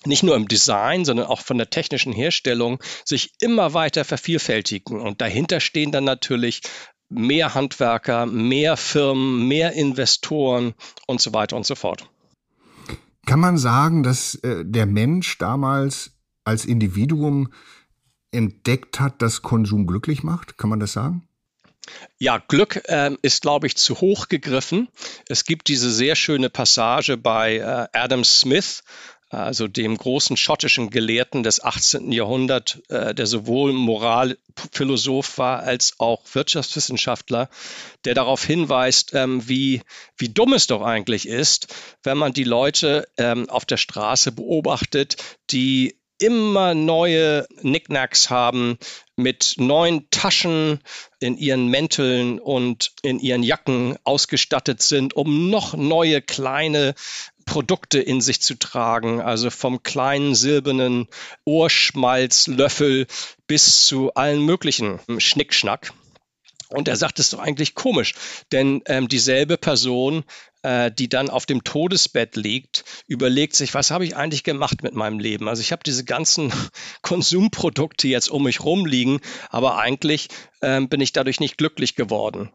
nicht 0.05 0.23
nur 0.23 0.35
im 0.35 0.47
Design, 0.47 1.05
sondern 1.05 1.27
auch 1.27 1.41
von 1.41 1.57
der 1.57 1.69
technischen 1.69 2.13
Herstellung 2.13 2.79
sich 3.03 3.33
immer 3.39 3.73
weiter 3.73 4.03
vervielfältigen. 4.03 4.99
Und 4.99 5.21
dahinter 5.21 5.59
stehen 5.59 5.91
dann 5.91 6.03
natürlich 6.03 6.61
mehr 7.09 7.53
Handwerker, 7.53 8.25
mehr 8.25 8.77
Firmen, 8.77 9.47
mehr 9.47 9.73
Investoren 9.73 10.73
und 11.07 11.21
so 11.21 11.33
weiter 11.33 11.55
und 11.55 11.65
so 11.65 11.75
fort. 11.75 12.09
Kann 13.25 13.39
man 13.39 13.57
sagen, 13.57 14.03
dass 14.03 14.35
äh, 14.35 14.63
der 14.63 14.85
Mensch 14.85 15.37
damals 15.37 16.14
als 16.45 16.65
Individuum 16.65 17.51
entdeckt 18.31 18.99
hat, 18.99 19.21
dass 19.21 19.41
Konsum 19.41 19.87
glücklich 19.87 20.23
macht? 20.23 20.57
Kann 20.57 20.69
man 20.69 20.79
das 20.79 20.93
sagen? 20.93 21.27
Ja, 22.17 22.37
Glück 22.37 22.81
äh, 22.87 23.11
ist, 23.21 23.41
glaube 23.41 23.67
ich, 23.67 23.75
zu 23.75 24.01
hoch 24.01 24.27
gegriffen. 24.27 24.87
Es 25.27 25.45
gibt 25.45 25.67
diese 25.67 25.91
sehr 25.91 26.15
schöne 26.15 26.49
Passage 26.49 27.17
bei 27.17 27.57
äh, 27.57 27.87
Adam 27.93 28.23
Smith, 28.23 28.83
also 29.29 29.67
dem 29.67 29.97
großen 29.97 30.37
schottischen 30.37 30.89
Gelehrten 30.89 31.43
des 31.43 31.63
18. 31.63 32.11
Jahrhunderts, 32.11 32.79
äh, 32.89 33.13
der 33.13 33.25
sowohl 33.25 33.73
Moralphilosoph 33.73 35.37
war 35.37 35.59
als 35.59 35.95
auch 35.99 36.23
Wirtschaftswissenschaftler, 36.33 37.49
der 38.05 38.13
darauf 38.13 38.43
hinweist, 38.43 39.13
ähm, 39.13 39.47
wie, 39.47 39.81
wie 40.17 40.29
dumm 40.29 40.53
es 40.53 40.67
doch 40.67 40.81
eigentlich 40.81 41.27
ist, 41.27 41.73
wenn 42.03 42.17
man 42.17 42.33
die 42.33 42.43
Leute 42.43 43.07
ähm, 43.17 43.49
auf 43.49 43.65
der 43.65 43.77
Straße 43.77 44.31
beobachtet, 44.31 45.17
die 45.51 45.97
immer 46.19 46.73
neue 46.73 47.45
Knickknacks 47.59 48.29
haben, 48.29 48.77
mit 49.15 49.55
neuen 49.57 50.09
Taschen 50.09 50.79
in 51.19 51.37
ihren 51.37 51.67
Mänteln 51.67 52.39
und 52.39 52.91
in 53.01 53.19
ihren 53.19 53.43
Jacken 53.43 53.97
ausgestattet 54.03 54.81
sind, 54.81 55.15
um 55.15 55.49
noch 55.49 55.73
neue 55.73 56.21
kleine 56.21 56.95
Produkte 57.45 57.99
in 57.99 58.21
sich 58.21 58.41
zu 58.41 58.55
tragen, 58.55 59.21
also 59.21 59.49
vom 59.49 59.83
kleinen 59.83 60.35
silbernen 60.35 61.07
Ohrschmalzlöffel 61.45 63.07
bis 63.47 63.85
zu 63.85 64.13
allen 64.15 64.41
möglichen 64.41 64.99
Schnickschnack. 65.19 65.93
Und 66.69 66.87
er 66.87 66.95
sagt, 66.95 67.19
es 67.19 67.27
ist 67.27 67.33
doch 67.33 67.39
eigentlich 67.39 67.75
komisch, 67.75 68.15
denn 68.51 68.81
ähm, 68.87 69.07
dieselbe 69.07 69.57
Person, 69.57 70.23
äh, 70.65 70.91
die 70.91 71.07
dann 71.07 71.29
auf 71.29 71.45
dem 71.45 71.63
Todesbett 71.63 72.35
liegt, 72.35 72.85
überlegt 73.05 73.55
sich, 73.55 73.75
was 73.75 73.91
habe 73.91 74.03
ich 74.03 74.15
eigentlich 74.15 74.43
gemacht 74.43 74.81
mit 74.81 74.95
meinem 74.95 75.19
Leben? 75.19 75.47
Also 75.47 75.61
ich 75.61 75.71
habe 75.71 75.83
diese 75.85 76.03
ganzen 76.03 76.51
Konsumprodukte 77.03 78.07
jetzt 78.07 78.31
um 78.31 78.43
mich 78.43 78.63
rumliegen, 78.63 79.19
aber 79.51 79.77
eigentlich 79.77 80.29
äh, 80.61 80.81
bin 80.81 81.01
ich 81.01 81.13
dadurch 81.13 81.39
nicht 81.39 81.59
glücklich 81.59 81.93
geworden. 81.93 82.51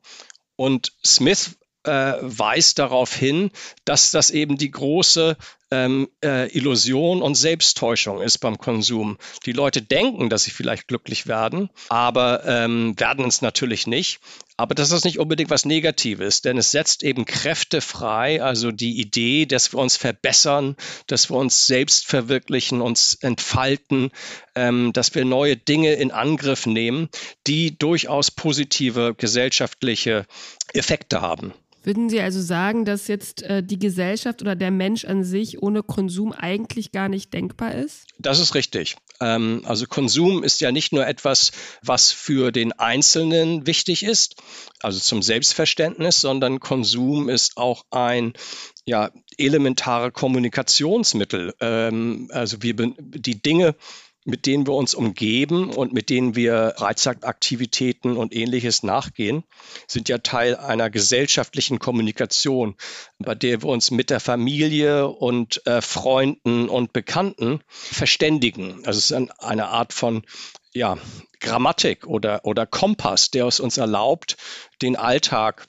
Und 0.56 0.92
Smith 1.06 1.56
äh, 1.84 2.14
weist 2.20 2.80
darauf 2.80 3.14
hin, 3.14 3.52
dass 3.84 4.10
das 4.10 4.30
eben 4.30 4.58
die 4.58 4.72
große 4.72 5.36
ähm, 5.70 6.08
äh, 6.22 6.48
Illusion 6.54 7.22
und 7.22 7.36
Selbsttäuschung 7.36 8.20
ist 8.20 8.38
beim 8.38 8.58
Konsum. 8.58 9.18
Die 9.46 9.52
Leute 9.52 9.82
denken, 9.82 10.28
dass 10.28 10.42
sie 10.42 10.50
vielleicht 10.50 10.88
glücklich 10.88 11.26
werden, 11.26 11.70
aber 11.88 12.44
ähm, 12.44 12.98
werden 12.98 13.24
es 13.26 13.40
natürlich 13.40 13.86
nicht. 13.86 14.20
Aber 14.60 14.74
das 14.74 14.92
ist 14.92 15.06
nicht 15.06 15.18
unbedingt 15.18 15.48
was 15.48 15.64
Negatives, 15.64 16.42
denn 16.42 16.58
es 16.58 16.70
setzt 16.70 17.02
eben 17.02 17.24
Kräfte 17.24 17.80
frei, 17.80 18.42
also 18.42 18.72
die 18.72 19.00
Idee, 19.00 19.46
dass 19.46 19.72
wir 19.72 19.80
uns 19.80 19.96
verbessern, 19.96 20.76
dass 21.06 21.30
wir 21.30 21.38
uns 21.38 21.66
selbst 21.66 22.06
verwirklichen, 22.06 22.82
uns 22.82 23.14
entfalten, 23.22 24.10
ähm, 24.54 24.92
dass 24.92 25.14
wir 25.14 25.24
neue 25.24 25.56
Dinge 25.56 25.94
in 25.94 26.10
Angriff 26.10 26.66
nehmen, 26.66 27.08
die 27.46 27.78
durchaus 27.78 28.30
positive 28.30 29.14
gesellschaftliche 29.16 30.26
Effekte 30.74 31.22
haben. 31.22 31.54
Würden 31.82 32.10
Sie 32.10 32.20
also 32.20 32.42
sagen, 32.42 32.84
dass 32.84 33.08
jetzt 33.08 33.40
äh, 33.40 33.62
die 33.62 33.78
Gesellschaft 33.78 34.42
oder 34.42 34.56
der 34.56 34.70
Mensch 34.70 35.06
an 35.06 35.24
sich 35.24 35.62
ohne 35.62 35.82
Konsum 35.82 36.32
eigentlich 36.32 36.92
gar 36.92 37.08
nicht 37.08 37.32
denkbar 37.32 37.74
ist? 37.74 38.04
Das 38.18 38.38
ist 38.38 38.54
richtig. 38.54 38.96
Ähm, 39.20 39.62
also 39.64 39.86
Konsum 39.86 40.42
ist 40.42 40.60
ja 40.60 40.72
nicht 40.72 40.92
nur 40.92 41.06
etwas, 41.06 41.52
was 41.82 42.10
für 42.12 42.52
den 42.52 42.72
Einzelnen 42.72 43.66
wichtig 43.66 44.02
ist, 44.02 44.36
also 44.80 44.98
zum 44.98 45.22
Selbstverständnis, 45.22 46.20
sondern 46.20 46.60
Konsum 46.60 47.28
ist 47.28 47.56
auch 47.56 47.84
ein 47.90 48.32
ja, 48.84 49.10
elementare 49.36 50.10
Kommunikationsmittel. 50.10 51.54
Ähm, 51.60 52.28
also 52.32 52.62
wir 52.62 52.74
die 52.98 53.42
Dinge, 53.42 53.74
mit 54.30 54.46
denen 54.46 54.66
wir 54.66 54.74
uns 54.74 54.94
umgeben 54.94 55.70
und 55.70 55.92
mit 55.92 56.08
denen 56.08 56.34
wir 56.34 56.74
Freizeitaktivitäten 56.78 58.16
und 58.16 58.34
ähnliches 58.34 58.82
nachgehen, 58.82 59.44
sind 59.86 60.08
ja 60.08 60.18
Teil 60.18 60.56
einer 60.56 60.88
gesellschaftlichen 60.88 61.78
Kommunikation, 61.78 62.76
bei 63.18 63.34
der 63.34 63.62
wir 63.62 63.68
uns 63.68 63.90
mit 63.90 64.10
der 64.10 64.20
Familie 64.20 65.08
und 65.08 65.66
äh, 65.66 65.82
Freunden 65.82 66.68
und 66.68 66.92
Bekannten 66.92 67.60
verständigen. 67.68 68.82
Also 68.86 68.98
es 68.98 69.10
ist 69.10 69.30
eine 69.40 69.68
Art 69.68 69.92
von 69.92 70.22
ja, 70.72 70.96
Grammatik 71.40 72.06
oder, 72.06 72.44
oder 72.44 72.66
Kompass, 72.66 73.30
der 73.30 73.46
es 73.46 73.60
uns 73.60 73.76
erlaubt, 73.76 74.36
den 74.82 74.96
Alltag 74.96 75.66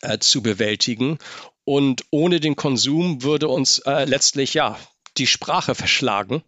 äh, 0.00 0.18
zu 0.18 0.42
bewältigen. 0.42 1.18
Und 1.64 2.04
ohne 2.10 2.40
den 2.40 2.56
Konsum 2.56 3.22
würde 3.22 3.48
uns 3.48 3.78
äh, 3.80 4.04
letztlich 4.04 4.54
ja 4.54 4.78
die 5.18 5.26
Sprache 5.26 5.74
verschlagen. 5.74 6.42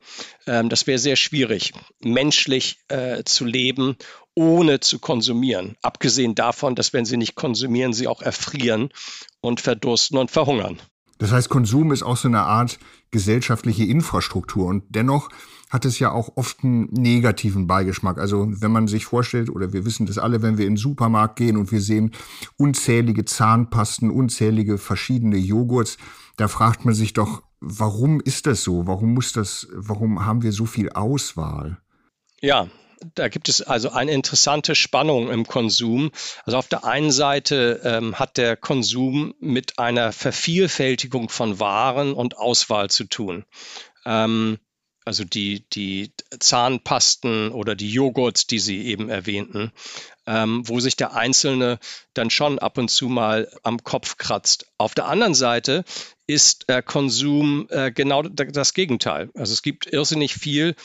Ähm, 0.47 0.69
das 0.69 0.87
wäre 0.87 0.99
sehr 0.99 1.17
schwierig, 1.17 1.73
menschlich 2.01 2.79
äh, 2.89 3.25
zu 3.25 3.45
leben, 3.45 3.97
ohne 4.35 4.81
zu 4.81 4.99
konsumieren. 4.99 5.77
Abgesehen 5.83 6.35
davon, 6.35 6.75
dass 6.75 6.93
wenn 6.93 7.05
sie 7.05 7.17
nicht 7.17 7.35
konsumieren, 7.35 7.93
sie 7.93 8.09
auch 8.09 8.23
erfrieren 8.23 8.91
und 9.41 9.61
verdursten 9.61 10.19
und 10.19 10.31
verhungern. 10.31 10.81
Das 11.19 11.33
heißt, 11.33 11.51
Konsum 11.51 11.93
ist 11.93 12.03
auch 12.03 12.17
so 12.17 12.29
eine 12.29 12.41
Art 12.41 12.79
gesellschaftliche 13.11 13.85
Infrastruktur 13.85 14.67
und 14.67 14.85
dennoch 14.89 15.29
hat 15.69 15.85
es 15.85 15.99
ja 16.01 16.11
auch 16.11 16.37
oft 16.37 16.65
einen 16.65 16.89
negativen 16.93 17.67
Beigeschmack. 17.67 18.19
Also 18.19 18.49
wenn 18.51 18.73
man 18.73 18.89
sich 18.89 19.05
vorstellt, 19.05 19.51
oder 19.51 19.73
wir 19.73 19.85
wissen 19.85 20.07
das 20.07 20.19
alle, 20.19 20.43
wenn 20.43 20.59
wir 20.59 20.67
in 20.67 20.73
den 20.73 20.77
Supermarkt 20.79 21.37
gehen 21.37 21.57
und 21.57 21.71
wir 21.71 21.81
sehen 21.81 22.11
unzählige 22.57 23.25
Zahnpasten, 23.25 24.11
unzählige 24.11 24.79
verschiedene 24.79 25.37
Joghurts, 25.37 25.97
da 26.41 26.49
fragt 26.49 26.87
man 26.87 26.95
sich 26.95 27.13
doch, 27.13 27.43
warum 27.61 28.21
ist 28.21 28.47
das 28.47 28.63
so? 28.63 28.87
Warum 28.87 29.13
muss 29.13 29.33
das, 29.33 29.69
warum 29.73 30.25
haben 30.25 30.43
wir 30.43 30.53
so 30.53 30.65
viel 30.65 30.89
Auswahl? 30.91 31.77
Ja, 32.41 32.69
da 33.15 33.29
gibt 33.29 33.51
es 33.51 33.61
also 33.61 33.91
eine 33.91 34.13
interessante 34.13 34.75
Spannung 34.75 35.31
im 35.31 35.47
Konsum. 35.47 36.11
Also 36.47 36.57
auf 36.57 36.69
der 36.69 36.85
einen 36.87 37.11
Seite 37.11 37.83
ähm, 37.85 38.19
hat 38.19 38.39
der 38.39 38.57
Konsum 38.57 39.35
mit 39.39 39.79
einer 39.79 40.13
Vervielfältigung 40.13 41.29
von 41.29 41.61
Waren 41.61 42.15
und 42.15 42.39
Auswahl 42.39 42.89
zu 42.89 43.05
tun. 43.05 43.45
Ähm, 44.07 44.59
also 45.11 45.25
die, 45.25 45.65
die 45.73 46.13
Zahnpasten 46.39 47.51
oder 47.51 47.75
die 47.75 47.91
Joghurts, 47.91 48.47
die 48.47 48.61
Sie 48.61 48.87
eben 48.87 49.09
erwähnten, 49.09 49.73
ähm, 50.25 50.63
wo 50.69 50.79
sich 50.79 50.95
der 50.95 51.17
Einzelne 51.17 51.81
dann 52.15 52.31
schon 52.31 52.61
ab 52.61 52.79
und 52.79 52.93
zu 52.93 53.09
mal 53.09 53.51
am 53.65 53.83
Kopf 53.83 54.19
kratzt. 54.19 54.67
Auf 54.79 54.95
der 54.95 55.07
anderen 55.07 55.35
Seite 55.35 55.85
ist 56.29 56.69
äh, 56.69 56.81
Konsum 56.81 57.67
äh, 57.71 57.91
genau 57.91 58.23
das 58.23 58.73
Gegenteil. 58.73 59.31
Also 59.35 59.53
es 59.53 59.63
gibt 59.63 59.93
irrsinnig 59.93 60.35
viel 60.35 60.77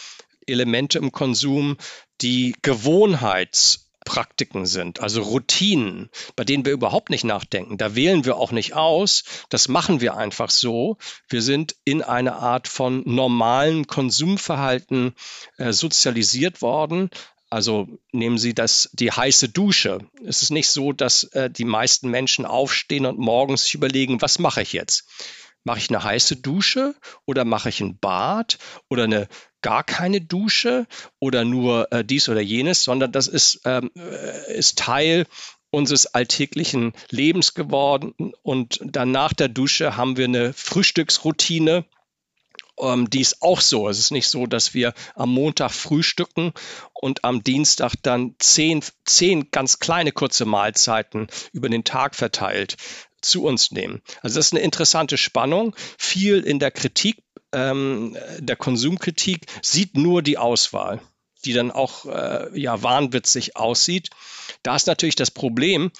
Elemente 0.48 0.98
im 0.98 1.12
Konsum, 1.12 1.77
die 2.22 2.55
Gewohnheitspraktiken 4.06 4.66
sind, 4.66 5.02
also 5.02 5.22
Routinen, 5.22 6.10
bei 6.36 6.44
denen 6.44 6.66
wir 6.66 6.72
überhaupt 6.72 7.10
nicht 7.10 7.24
nachdenken. 7.24 7.78
Da 7.78 7.96
wählen 7.96 8.24
wir 8.24 8.38
auch 8.38 8.52
nicht 8.52 8.74
aus. 8.74 9.24
Das 9.50 9.68
machen 9.68 10.00
wir 10.00 10.16
einfach 10.16 10.50
so. 10.50 10.98
Wir 11.28 11.42
sind 11.42 11.76
in 11.84 12.02
eine 12.02 12.36
Art 12.36 12.68
von 12.68 13.04
normalen 13.06 13.88
Konsumverhalten 13.88 15.14
äh, 15.58 15.74
sozialisiert 15.74 16.62
worden. 16.62 17.10
Also 17.50 17.88
nehmen 18.12 18.38
Sie 18.38 18.54
das, 18.54 18.90
die 18.94 19.12
heiße 19.12 19.50
Dusche. 19.50 20.00
Es 20.26 20.42
ist 20.42 20.52
nicht 20.52 20.68
so, 20.68 20.94
dass 20.94 21.26
äh, 21.26 21.50
die 21.50 21.66
meisten 21.66 22.10
Menschen 22.10 22.46
aufstehen 22.46 23.06
und 23.06 23.20
morgens 23.20 23.64
sich 23.64 23.76
überlegen, 23.76 24.22
was 24.22 24.40
mache 24.40 24.62
ich 24.62 24.74
jetzt? 24.74 25.06
Mache 25.64 25.80
ich 25.80 25.90
eine 25.90 26.04
heiße 26.04 26.38
Dusche 26.38 26.96
oder 27.26 27.44
mache 27.44 27.70
ich 27.70 27.82
ein 27.82 27.98
Bad 27.98 28.60
oder 28.88 29.06
eine 29.06 29.28
gar 29.66 29.84
keine 29.84 30.22
Dusche 30.22 30.86
oder 31.18 31.44
nur 31.44 31.92
äh, 31.92 32.06
dies 32.06 32.30
oder 32.30 32.40
jenes, 32.40 32.84
sondern 32.84 33.12
das 33.12 33.28
ist, 33.28 33.62
ähm, 33.66 33.90
äh, 33.96 34.56
ist 34.56 34.78
Teil 34.78 35.26
unseres 35.72 36.06
alltäglichen 36.06 36.94
Lebens 37.10 37.56
geworden. 37.56 38.14
Und 38.44 38.80
dann 38.84 39.10
nach 39.10 39.34
der 39.34 39.48
Dusche 39.48 39.98
haben 39.98 40.18
wir 40.18 40.26
eine 40.26 40.54
Frühstücksroutine. 40.54 41.84
Ähm, 42.80 43.10
die 43.10 43.22
ist 43.22 43.42
auch 43.42 43.60
so. 43.60 43.90
Es 43.90 43.98
ist 43.98 44.12
nicht 44.12 44.28
so, 44.28 44.46
dass 44.46 44.76
wir 44.76 44.94
am 45.16 45.34
Montag 45.34 45.72
frühstücken 45.72 46.54
und 46.94 47.24
am 47.24 47.44
Dienstag 47.44 47.96
dann 48.04 48.36
zehn, 48.38 48.84
zehn 49.04 49.50
ganz 49.50 49.80
kleine 49.80 50.12
kurze 50.12 50.46
Mahlzeiten 50.46 51.26
über 51.54 51.70
den 51.70 51.84
Tag 51.84 52.14
verteilt 52.14 52.78
zu 53.20 53.44
uns 53.44 53.72
nehmen. 53.72 54.04
Also 54.22 54.38
das 54.38 54.46
ist 54.46 54.54
eine 54.54 54.62
interessante 54.62 55.18
Spannung. 55.18 55.76
Viel 55.98 56.42
in 56.42 56.60
der 56.60 56.70
Kritik, 56.70 57.25
ähm, 57.56 58.18
der 58.40 58.56
Konsumkritik 58.58 59.48
sieht 59.62 59.96
nur 59.96 60.22
die 60.22 60.38
Auswahl, 60.38 61.02
die 61.46 61.54
dann 61.54 61.72
auch 61.72 62.06
äh, 62.06 62.60
ja 62.60 62.84
wahnwitzig 62.84 63.56
aussieht. 63.56 64.10
Da 64.62 64.76
ist 64.76 64.88
natürlich 64.88 65.16
das 65.16 65.32
Problem, 65.32 65.92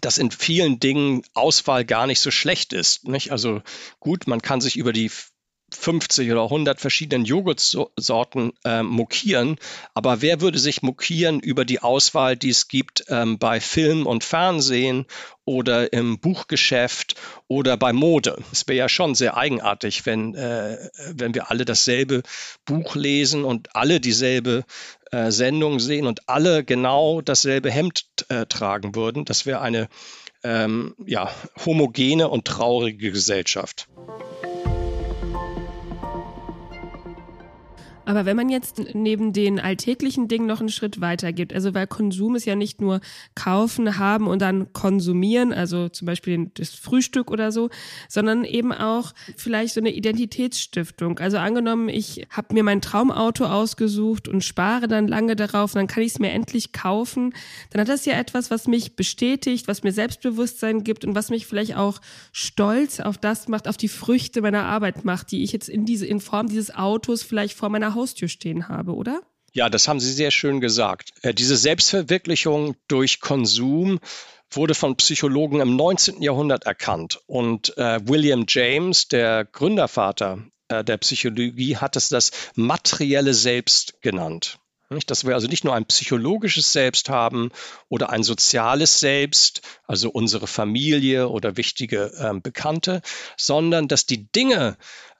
dass 0.00 0.18
in 0.18 0.30
vielen 0.30 0.80
Dingen 0.80 1.22
Auswahl 1.34 1.84
gar 1.84 2.06
nicht 2.06 2.20
so 2.20 2.30
schlecht 2.30 2.72
ist. 2.72 3.08
Nicht? 3.08 3.32
Also 3.32 3.62
gut, 4.00 4.26
man 4.26 4.42
kann 4.42 4.60
sich 4.60 4.76
über 4.76 4.92
die 4.92 5.10
50 5.74 6.30
oder 6.30 6.44
100 6.44 6.80
verschiedenen 6.80 7.24
Joghurtsorten 7.24 8.52
äh, 8.64 8.82
mokieren. 8.82 9.56
Aber 9.94 10.22
wer 10.22 10.40
würde 10.40 10.58
sich 10.58 10.82
mokieren 10.82 11.40
über 11.40 11.64
die 11.64 11.80
Auswahl, 11.80 12.36
die 12.36 12.50
es 12.50 12.68
gibt 12.68 13.04
ähm, 13.08 13.38
bei 13.38 13.60
Film 13.60 14.06
und 14.06 14.24
Fernsehen 14.24 15.06
oder 15.44 15.92
im 15.92 16.18
Buchgeschäft 16.18 17.14
oder 17.48 17.76
bei 17.76 17.92
Mode? 17.92 18.42
Es 18.52 18.66
wäre 18.66 18.78
ja 18.78 18.88
schon 18.88 19.14
sehr 19.14 19.36
eigenartig, 19.36 20.06
wenn, 20.06 20.34
äh, 20.34 20.78
wenn 21.12 21.34
wir 21.34 21.50
alle 21.50 21.64
dasselbe 21.64 22.22
Buch 22.64 22.94
lesen 22.94 23.44
und 23.44 23.74
alle 23.76 24.00
dieselbe 24.00 24.64
äh, 25.10 25.30
Sendung 25.30 25.80
sehen 25.80 26.06
und 26.06 26.28
alle 26.28 26.64
genau 26.64 27.20
dasselbe 27.20 27.70
Hemd 27.70 28.06
äh, 28.28 28.46
tragen 28.46 28.94
würden. 28.94 29.24
Das 29.24 29.46
wäre 29.46 29.60
eine 29.60 29.88
ähm, 30.44 30.94
ja, 31.06 31.30
homogene 31.64 32.28
und 32.28 32.44
traurige 32.44 33.10
Gesellschaft. 33.10 33.88
Aber 38.06 38.26
wenn 38.26 38.36
man 38.36 38.48
jetzt 38.48 38.82
neben 38.94 39.32
den 39.32 39.58
alltäglichen 39.58 40.28
Dingen 40.28 40.46
noch 40.46 40.60
einen 40.60 40.68
Schritt 40.68 41.00
weiter 41.00 41.32
geht, 41.32 41.52
also 41.52 41.74
weil 41.74 41.86
Konsum 41.86 42.36
ist 42.36 42.44
ja 42.44 42.54
nicht 42.54 42.80
nur 42.80 43.00
kaufen, 43.34 43.98
haben 43.98 44.26
und 44.26 44.42
dann 44.42 44.72
konsumieren, 44.72 45.52
also 45.52 45.88
zum 45.88 46.06
Beispiel 46.06 46.50
das 46.54 46.70
Frühstück 46.70 47.30
oder 47.30 47.50
so, 47.52 47.70
sondern 48.08 48.44
eben 48.44 48.72
auch 48.72 49.12
vielleicht 49.36 49.74
so 49.74 49.80
eine 49.80 49.92
Identitätsstiftung. 49.92 51.18
Also 51.18 51.38
angenommen, 51.38 51.88
ich 51.88 52.26
habe 52.30 52.52
mir 52.54 52.62
mein 52.62 52.82
Traumauto 52.82 53.46
ausgesucht 53.46 54.28
und 54.28 54.44
spare 54.44 54.86
dann 54.86 55.08
lange 55.08 55.36
darauf, 55.36 55.72
dann 55.72 55.86
kann 55.86 56.02
ich 56.02 56.12
es 56.12 56.18
mir 56.18 56.30
endlich 56.30 56.72
kaufen. 56.72 57.32
Dann 57.70 57.80
hat 57.80 57.88
das 57.88 58.04
ja 58.04 58.14
etwas, 58.14 58.50
was 58.50 58.66
mich 58.66 58.96
bestätigt, 58.96 59.66
was 59.66 59.82
mir 59.82 59.92
Selbstbewusstsein 59.92 60.84
gibt 60.84 61.04
und 61.04 61.14
was 61.14 61.30
mich 61.30 61.46
vielleicht 61.46 61.76
auch 61.76 62.00
stolz 62.32 63.00
auf 63.00 63.16
das 63.16 63.48
macht, 63.48 63.66
auf 63.66 63.76
die 63.76 63.88
Früchte 63.88 64.42
meiner 64.42 64.64
Arbeit 64.64 65.04
macht, 65.04 65.30
die 65.30 65.42
ich 65.42 65.52
jetzt 65.52 65.68
in 65.68 65.86
diese 65.86 66.06
in 66.06 66.20
Form 66.20 66.48
dieses 66.48 66.74
Autos 66.74 67.22
vielleicht 67.22 67.56
vor 67.56 67.70
meiner 67.70 67.93
Haustür 67.94 68.28
stehen 68.28 68.68
habe, 68.68 68.94
oder? 68.94 69.20
Ja, 69.52 69.70
das 69.70 69.86
haben 69.86 70.00
Sie 70.00 70.12
sehr 70.12 70.30
schön 70.30 70.60
gesagt. 70.60 71.10
Äh, 71.22 71.32
diese 71.32 71.56
Selbstverwirklichung 71.56 72.74
durch 72.88 73.20
Konsum 73.20 74.00
wurde 74.50 74.74
von 74.74 74.96
Psychologen 74.96 75.60
im 75.60 75.76
19. 75.76 76.22
Jahrhundert 76.22 76.64
erkannt. 76.64 77.20
Und 77.26 77.76
äh, 77.78 78.00
William 78.06 78.46
James, 78.48 79.08
der 79.08 79.44
Gründervater 79.44 80.44
äh, 80.68 80.82
der 80.82 80.96
Psychologie, 80.98 81.76
hat 81.76 81.96
es 81.96 82.08
das 82.08 82.30
materielle 82.54 83.34
Selbst 83.34 84.00
genannt. 84.02 84.58
Dass 85.06 85.26
wir 85.26 85.34
also 85.34 85.48
nicht 85.48 85.64
nur 85.64 85.74
ein 85.74 85.86
psychologisches 85.86 86.72
Selbst 86.72 87.08
haben 87.08 87.50
oder 87.88 88.10
ein 88.10 88.22
soziales 88.22 89.00
Selbst, 89.00 89.62
also 89.86 90.10
unsere 90.10 90.46
Familie 90.46 91.28
oder 91.28 91.56
wichtige 91.56 92.12
äh, 92.18 92.38
Bekannte, 92.40 93.02
sondern 93.36 93.88
dass 93.88 94.06
die 94.06 94.30
Dinge, 94.30 94.76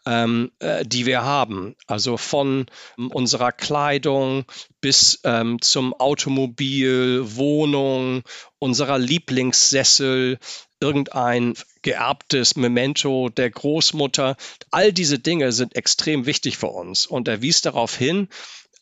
ähm, 0.06 0.52
äh, 0.58 0.84
die 0.84 1.06
wir 1.06 1.22
haben. 1.22 1.76
Also 1.86 2.16
von 2.16 2.66
ähm, 2.98 3.10
unserer 3.10 3.52
Kleidung 3.52 4.44
bis 4.80 5.20
ähm, 5.24 5.60
zum 5.60 5.94
Automobil, 5.94 7.22
Wohnung, 7.36 8.22
unserer 8.58 8.98
Lieblingssessel, 8.98 10.38
irgendein 10.80 11.54
geerbtes 11.82 12.56
Memento 12.56 13.30
der 13.30 13.50
Großmutter. 13.50 14.36
All 14.70 14.92
diese 14.92 15.18
Dinge 15.18 15.52
sind 15.52 15.76
extrem 15.76 16.26
wichtig 16.26 16.58
für 16.58 16.68
uns. 16.68 17.06
Und 17.06 17.28
er 17.28 17.40
wies 17.40 17.62
darauf 17.62 17.96
hin, 17.96 18.28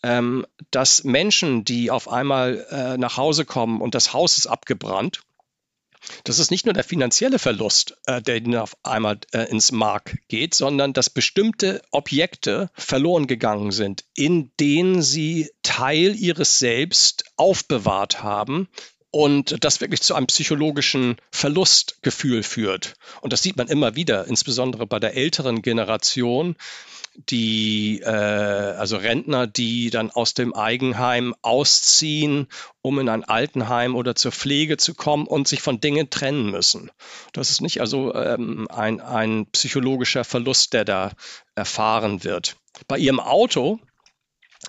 ähm, 0.02 0.46
dass 0.70 1.04
Menschen, 1.04 1.64
die 1.64 1.90
auf 1.90 2.08
einmal 2.08 2.66
äh, 2.70 2.98
nach 2.98 3.16
Hause 3.16 3.44
kommen 3.44 3.80
und 3.80 3.94
das 3.94 4.12
Haus 4.12 4.38
ist 4.38 4.46
abgebrannt, 4.46 5.22
das 6.24 6.38
ist 6.38 6.50
nicht 6.50 6.66
nur 6.66 6.74
der 6.74 6.84
finanzielle 6.84 7.38
Verlust, 7.38 7.96
äh, 8.06 8.20
der 8.20 8.36
ihnen 8.36 8.56
auf 8.56 8.76
einmal 8.82 9.20
äh, 9.32 9.48
ins 9.50 9.72
Mark 9.72 10.18
geht, 10.28 10.54
sondern 10.54 10.92
dass 10.92 11.10
bestimmte 11.10 11.82
Objekte 11.90 12.70
verloren 12.74 13.26
gegangen 13.26 13.70
sind, 13.70 14.04
in 14.14 14.50
denen 14.58 15.02
sie 15.02 15.50
Teil 15.62 16.16
ihres 16.16 16.58
Selbst 16.58 17.24
aufbewahrt 17.36 18.22
haben, 18.22 18.68
und 19.12 19.62
das 19.62 19.80
wirklich 19.80 20.00
zu 20.00 20.14
einem 20.14 20.26
psychologischen 20.26 21.16
Verlustgefühl 21.30 22.42
führt. 22.42 22.94
Und 23.20 23.32
das 23.32 23.42
sieht 23.42 23.56
man 23.56 23.68
immer 23.68 23.94
wieder, 23.94 24.26
insbesondere 24.26 24.86
bei 24.86 24.98
der 24.98 25.14
älteren 25.14 25.62
Generation, 25.62 26.56
die, 27.28 28.00
äh, 28.00 28.08
also 28.08 28.96
Rentner, 28.96 29.46
die 29.46 29.90
dann 29.90 30.10
aus 30.10 30.32
dem 30.32 30.54
Eigenheim 30.54 31.34
ausziehen, 31.42 32.48
um 32.80 32.98
in 32.98 33.10
ein 33.10 33.22
Altenheim 33.22 33.96
oder 33.96 34.14
zur 34.14 34.32
Pflege 34.32 34.78
zu 34.78 34.94
kommen 34.94 35.26
und 35.26 35.46
sich 35.46 35.60
von 35.60 35.78
Dingen 35.78 36.08
trennen 36.08 36.50
müssen. 36.50 36.90
Das 37.34 37.50
ist 37.50 37.60
nicht 37.60 37.82
also 37.82 38.14
ähm, 38.14 38.66
ein, 38.70 39.02
ein 39.02 39.46
psychologischer 39.52 40.24
Verlust, 40.24 40.72
der 40.72 40.86
da 40.86 41.12
erfahren 41.54 42.24
wird. 42.24 42.56
Bei 42.88 42.96
ihrem 42.96 43.20
Auto 43.20 43.78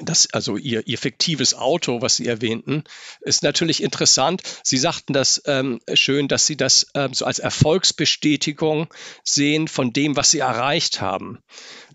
das, 0.01 0.27
also 0.33 0.57
ihr, 0.57 0.87
ihr 0.87 0.97
fiktives 0.97 1.53
Auto, 1.53 2.01
was 2.01 2.15
Sie 2.15 2.27
erwähnten, 2.27 2.83
ist 3.21 3.43
natürlich 3.43 3.83
interessant. 3.83 4.41
Sie 4.63 4.77
sagten 4.77 5.13
das 5.13 5.43
ähm, 5.45 5.81
schön, 5.93 6.27
dass 6.27 6.47
Sie 6.47 6.57
das 6.57 6.87
ähm, 6.95 7.13
so 7.13 7.25
als 7.25 7.37
Erfolgsbestätigung 7.37 8.87
sehen 9.23 9.67
von 9.67 9.93
dem, 9.93 10.15
was 10.15 10.31
Sie 10.31 10.39
erreicht 10.39 10.99
haben. 10.99 11.39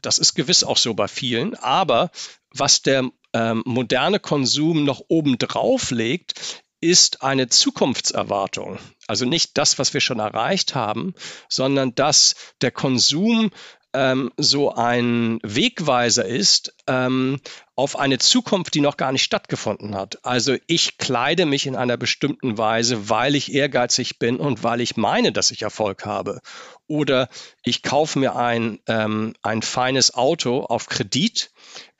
Das 0.01 0.19
ist 0.19 0.35
gewiss 0.35 0.63
auch 0.63 0.77
so 0.77 0.95
bei 0.95 1.09
vielen. 1.09 1.57
Aber 1.57 2.13
was 2.55 2.83
der 2.83 3.11
ähm, 3.33 3.63
moderne 3.67 4.21
Konsum 4.21 4.85
noch 4.85 5.03
obendrauf 5.09 5.91
legt, 5.91 6.65
ist 6.81 7.23
eine 7.23 7.49
Zukunftserwartung. 7.49 8.79
Also 9.09 9.25
nicht 9.25 9.59
das, 9.59 9.79
was 9.79 9.95
wir 9.95 10.01
schon 10.01 10.21
erreicht 10.21 10.75
haben, 10.75 11.15
sondern 11.49 11.95
dass 11.95 12.37
der 12.61 12.71
Konsum 12.71 13.51
ähm, 13.95 14.31
so 14.37 14.75
ein 14.75 15.39
Wegweiser 15.43 16.25
ist 16.25 16.75
ähm, 16.87 17.41
auf 17.75 17.99
eine 17.99 18.19
Zukunft, 18.19 18.75
die 18.75 18.81
noch 18.81 18.97
gar 18.97 19.13
nicht 19.13 19.23
stattgefunden 19.23 19.95
hat. 19.95 20.25
Also 20.25 20.57
ich 20.67 20.99
kleide 20.99 21.47
mich 21.47 21.67
in 21.67 21.77
einer 21.77 21.97
bestimmten 21.97 22.59
Weise, 22.59 23.09
weil 23.09 23.35
ich 23.35 23.55
ehrgeizig 23.55 24.19
bin 24.19 24.37
und 24.37 24.63
weil 24.63 24.81
ich 24.81 24.97
meine, 24.97 25.33
dass 25.33 25.51
ich 25.51 25.63
Erfolg 25.63 26.05
habe. 26.05 26.41
Oder 26.87 27.29
ich 27.65 27.83
kaufe 27.83 28.19
mir 28.19 28.37
ein, 28.37 28.79
ähm, 28.87 29.35
ein 29.43 29.63
feines 29.63 30.15
Auto 30.15 30.61
auf 30.63 30.87
Kredit, 30.87 31.51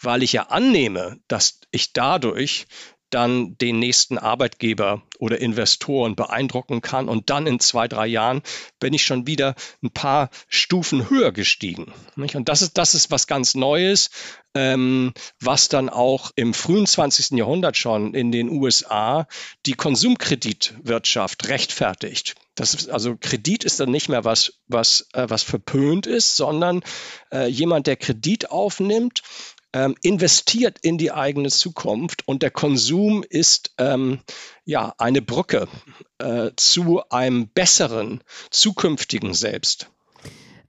weil 0.01 0.23
ich 0.23 0.33
ja 0.33 0.45
annehme, 0.45 1.19
dass 1.29 1.61
ich 1.71 1.93
dadurch 1.93 2.67
dann 3.11 3.57
den 3.59 3.79
nächsten 3.79 4.19
Arbeitgeber 4.19 5.03
oder 5.19 5.41
Investoren 5.41 6.17
beeindrucken 6.17 6.81
kann. 6.81 7.09
Und 7.09 7.31
dann 7.31 7.47
in 7.47 7.61
zwei, 7.61 7.89
drei 7.89 8.07
Jahren 8.07 8.43
bin 8.81 8.95
ich 8.95 9.05
schon 9.05 9.27
wieder 9.27 9.55
ein 9.83 9.91
paar 9.91 10.31
Stufen 10.49 11.11
höher 11.11 11.33
gestiegen. 11.33 11.93
Und 12.17 12.49
das 12.49 12.63
ist, 12.63 12.79
das 12.79 12.95
ist 12.95 13.11
was 13.11 13.27
ganz 13.27 13.55
Neues, 13.55 14.11
ähm, 14.55 15.13
was 15.41 15.69
dann 15.69 15.89
auch 15.89 16.31
im 16.37 16.55
frühen 16.55 16.87
20. 16.87 17.39
Jahrhundert 17.39 17.77
schon 17.77 18.15
in 18.15 18.33
den 18.33 18.49
USA 18.49 19.27
die 19.67 19.75
Konsumkreditwirtschaft 19.75 21.49
rechtfertigt. 21.49 22.35
Ist, 22.59 22.91
also 22.91 23.17
Kredit 23.17 23.63
ist 23.65 23.79
dann 23.79 23.91
nicht 23.91 24.09
mehr 24.09 24.25
was, 24.25 24.55
was, 24.67 25.09
äh, 25.13 25.27
was 25.29 25.43
verpönt 25.43 26.07
ist, 26.07 26.37
sondern 26.37 26.83
äh, 27.31 27.47
jemand, 27.47 27.87
der 27.87 27.97
Kredit 27.97 28.51
aufnimmt, 28.51 29.23
ähm, 29.73 29.95
investiert 30.03 30.79
in 30.83 30.99
die 30.99 31.13
eigene 31.13 31.51
Zukunft 31.51 32.27
und 32.27 32.43
der 32.43 32.51
Konsum 32.51 33.25
ist 33.29 33.73
ähm, 33.79 34.21
ja 34.65 34.95
eine 34.99 35.23
Brücke 35.23 35.69
äh, 36.19 36.51
zu 36.57 37.03
einem 37.11 37.49
besseren 37.49 38.23
zukünftigen 38.51 39.35
Selbst. 39.35 39.91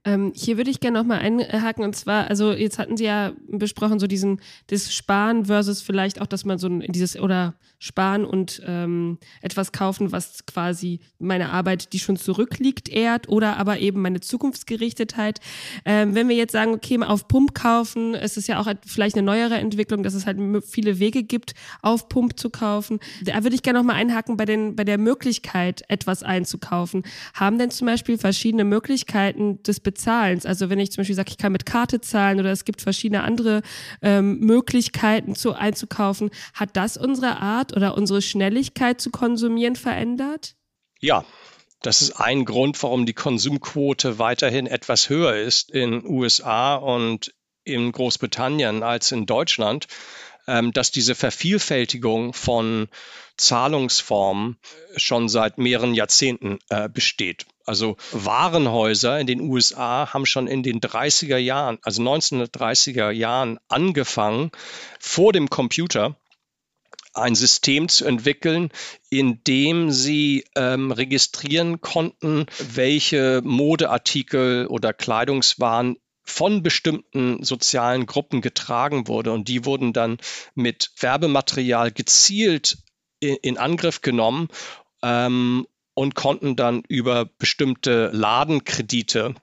Ähm, 0.04 0.32
hier 0.34 0.56
würde 0.56 0.70
ich 0.70 0.80
gerne 0.80 0.98
nochmal 0.98 1.18
einhaken 1.18 1.84
und 1.84 1.94
zwar, 1.94 2.28
also 2.28 2.52
jetzt 2.52 2.78
hatten 2.78 2.96
Sie 2.96 3.04
ja 3.04 3.32
besprochen, 3.48 3.98
so 3.98 4.06
diesen, 4.06 4.40
das 4.68 4.94
Sparen 4.94 5.44
versus 5.44 5.82
vielleicht 5.82 6.20
auch, 6.20 6.26
dass 6.26 6.44
man 6.44 6.58
so 6.58 6.68
ein, 6.68 6.80
dieses, 6.80 7.18
oder 7.18 7.54
Sparen 7.78 8.24
und 8.26 8.62
ähm, 8.66 9.18
etwas 9.40 9.72
kaufen, 9.72 10.12
was 10.12 10.44
quasi 10.46 11.00
meine 11.18 11.50
Arbeit, 11.50 11.92
die 11.94 11.98
schon 11.98 12.16
zurückliegt, 12.16 12.90
ehrt 12.90 13.28
oder 13.28 13.56
aber 13.56 13.78
eben 13.78 14.02
meine 14.02 14.20
Zukunftsgerichtetheit. 14.20 15.40
Ähm, 15.86 16.14
wenn 16.14 16.28
wir 16.28 16.36
jetzt 16.36 16.52
sagen, 16.52 16.72
okay, 16.72 16.98
auf 17.00 17.26
Pump 17.26 17.54
kaufen, 17.54 18.14
ist 18.14 18.36
es 18.36 18.46
ja 18.46 18.60
auch 18.60 18.68
vielleicht 18.86 19.16
eine 19.16 19.24
neuere 19.24 19.56
Entwicklung, 19.56 20.02
dass 20.02 20.12
es 20.12 20.26
halt 20.26 20.38
viele 20.66 20.98
Wege 20.98 21.22
gibt, 21.22 21.54
auf 21.80 22.08
Pump 22.10 22.38
zu 22.38 22.50
kaufen. 22.50 23.00
Da 23.22 23.42
würde 23.42 23.54
ich 23.54 23.62
gerne 23.62 23.78
nochmal 23.78 23.96
einhaken 23.96 24.36
bei, 24.36 24.44
den, 24.44 24.76
bei 24.76 24.84
der 24.84 24.98
Möglichkeit, 24.98 25.82
etwas 25.88 26.22
einzukaufen. 26.22 27.02
Haben 27.32 27.58
denn 27.58 27.70
zum 27.70 27.86
Beispiel 27.86 28.18
verschiedene 28.18 28.64
Möglichkeiten 28.64 29.62
des 29.62 29.80
Bezahlens. 29.90 30.46
Also 30.46 30.70
wenn 30.70 30.78
ich 30.78 30.92
zum 30.92 31.02
Beispiel 31.02 31.16
sage, 31.16 31.30
ich 31.30 31.38
kann 31.38 31.50
mit 31.50 31.66
Karte 31.66 32.00
zahlen 32.00 32.38
oder 32.38 32.52
es 32.52 32.64
gibt 32.64 32.80
verschiedene 32.80 33.24
andere 33.24 33.62
ähm, 34.02 34.38
Möglichkeiten 34.38 35.34
zu 35.34 35.54
einzukaufen, 35.54 36.30
hat 36.54 36.70
das 36.74 36.96
unsere 36.96 37.40
Art 37.40 37.76
oder 37.76 37.96
unsere 37.96 38.22
Schnelligkeit 38.22 39.00
zu 39.00 39.10
konsumieren 39.10 39.74
verändert? 39.74 40.54
Ja, 41.00 41.24
das 41.82 42.02
ist 42.02 42.12
ein 42.12 42.44
Grund, 42.44 42.80
warum 42.82 43.04
die 43.04 43.14
Konsumquote 43.14 44.18
weiterhin 44.18 44.66
etwas 44.66 45.08
höher 45.08 45.34
ist 45.34 45.70
in 45.70 46.06
USA 46.06 46.76
und 46.76 47.34
in 47.64 47.90
Großbritannien 47.90 48.82
als 48.82 49.10
in 49.10 49.26
Deutschland, 49.26 49.88
ähm, 50.46 50.72
dass 50.72 50.92
diese 50.92 51.14
Vervielfältigung 51.16 52.32
von 52.32 52.88
Zahlungsformen 53.36 54.58
schon 54.96 55.28
seit 55.28 55.58
mehreren 55.58 55.94
Jahrzehnten 55.94 56.58
äh, 56.68 56.88
besteht. 56.88 57.46
Also 57.66 57.96
Warenhäuser 58.12 59.20
in 59.20 59.26
den 59.26 59.40
USA 59.40 60.12
haben 60.12 60.26
schon 60.26 60.46
in 60.46 60.62
den 60.62 60.80
30er 60.80 61.36
Jahren, 61.36 61.78
also 61.82 62.02
1930er 62.02 63.10
Jahren 63.10 63.58
angefangen, 63.68 64.50
vor 64.98 65.32
dem 65.32 65.50
Computer 65.50 66.16
ein 67.12 67.34
System 67.34 67.88
zu 67.88 68.04
entwickeln, 68.04 68.70
in 69.10 69.42
dem 69.44 69.90
sie 69.90 70.44
ähm, 70.54 70.92
registrieren 70.92 71.80
konnten, 71.80 72.46
welche 72.58 73.40
Modeartikel 73.44 74.66
oder 74.66 74.92
Kleidungswaren 74.92 75.96
von 76.22 76.62
bestimmten 76.62 77.42
sozialen 77.42 78.06
Gruppen 78.06 78.40
getragen 78.40 79.08
wurde. 79.08 79.32
Und 79.32 79.48
die 79.48 79.64
wurden 79.64 79.92
dann 79.92 80.18
mit 80.54 80.92
Werbematerial 81.00 81.90
gezielt 81.90 82.78
in, 83.18 83.36
in 83.42 83.58
Angriff 83.58 84.00
genommen 84.00 84.48
ähm, 85.02 85.66
und 86.00 86.14
konnten 86.14 86.56
dann 86.56 86.82
über 86.88 87.26
bestimmte 87.26 88.08
Ladenkredite 88.14 89.34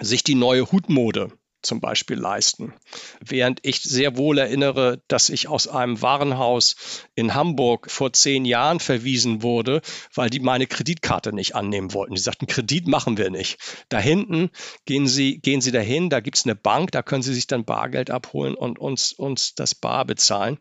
sich 0.00 0.24
die 0.24 0.34
neue 0.34 0.72
Hutmode 0.72 1.30
zum 1.62 1.80
Beispiel 1.80 2.16
leisten. 2.16 2.74
Während 3.20 3.60
ich 3.62 3.80
sehr 3.82 4.16
wohl 4.16 4.38
erinnere, 4.38 5.00
dass 5.06 5.28
ich 5.28 5.46
aus 5.46 5.68
einem 5.68 6.02
Warenhaus 6.02 6.74
in 7.14 7.34
Hamburg 7.34 7.88
vor 7.88 8.12
zehn 8.12 8.44
Jahren 8.44 8.80
verwiesen 8.80 9.44
wurde, 9.44 9.80
weil 10.12 10.28
die 10.28 10.40
meine 10.40 10.66
Kreditkarte 10.66 11.32
nicht 11.32 11.54
annehmen 11.54 11.94
wollten. 11.94 12.16
Die 12.16 12.20
sagten, 12.20 12.48
Kredit 12.48 12.88
machen 12.88 13.16
wir 13.16 13.30
nicht. 13.30 13.58
Da 13.88 14.00
hinten 14.00 14.50
gehen 14.86 15.06
Sie, 15.06 15.38
gehen 15.38 15.60
Sie 15.60 15.70
dahin, 15.70 16.10
da 16.10 16.18
gibt 16.18 16.36
es 16.36 16.44
eine 16.44 16.56
Bank, 16.56 16.90
da 16.90 17.02
können 17.02 17.22
Sie 17.22 17.32
sich 17.32 17.46
dann 17.46 17.64
Bargeld 17.64 18.10
abholen 18.10 18.56
und 18.56 18.80
uns, 18.80 19.12
uns 19.12 19.54
das 19.54 19.76
Bar 19.76 20.04
bezahlen. 20.04 20.58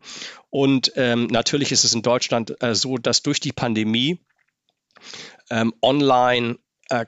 Und 0.51 0.93
ähm, 0.97 1.25
natürlich 1.31 1.71
ist 1.71 1.83
es 1.83 1.95
in 1.95 2.03
Deutschland 2.03 2.61
äh, 2.61 2.75
so, 2.75 2.99
dass 2.99 3.23
durch 3.23 3.39
die 3.39 3.53
Pandemie 3.53 4.19
ähm, 5.49 5.73
online 5.81 6.57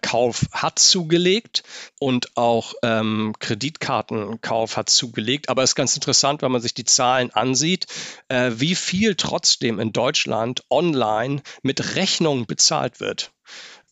Kauf 0.01 0.45
hat 0.53 0.79
zugelegt 0.79 1.63
und 1.99 2.37
auch 2.37 2.73
ähm, 2.83 3.33
Kreditkartenkauf 3.39 4.77
hat 4.77 4.89
zugelegt. 4.89 5.49
Aber 5.49 5.61
es 5.61 5.71
ist 5.71 5.75
ganz 5.75 5.93
interessant, 5.95 6.41
wenn 6.41 6.53
man 6.53 6.61
sich 6.61 6.73
die 6.73 6.85
Zahlen 6.85 7.31
ansieht, 7.31 7.87
äh, 8.29 8.51
wie 8.55 8.75
viel 8.75 9.15
trotzdem 9.15 9.81
in 9.81 9.91
Deutschland 9.91 10.63
online 10.69 11.41
mit 11.63 11.97
Rechnung 11.97 12.45
bezahlt 12.45 13.01
wird. 13.01 13.33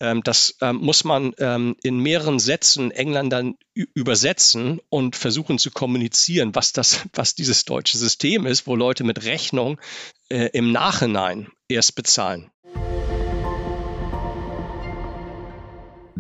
Ähm, 0.02 0.24
das 0.24 0.56
ähm, 0.62 0.78
muss 0.78 1.04
man 1.04 1.34
ähm, 1.38 1.76
in 1.84 2.00
mehreren 2.00 2.40
Sätzen 2.40 2.92
Engländern 2.92 3.56
übersetzen 3.74 4.82
und 4.90 5.16
versuchen 5.16 5.60
zu 5.60 5.70
kommunizieren, 5.70 6.56
was 6.56 6.74
das, 6.74 7.06
was 7.14 7.36
dieses 7.36 7.66
deutsche 7.66 7.98
System 7.98 8.48
ist, 8.48 8.66
wo 8.66 8.76
Leute 8.76 9.04
mit 9.04 9.24
Rechnung 9.26 9.80
äh, 10.30 10.50
im 10.54 10.72
Nachhinein 10.72 11.50
erst 11.68 11.96
bezahlen. 11.96 12.50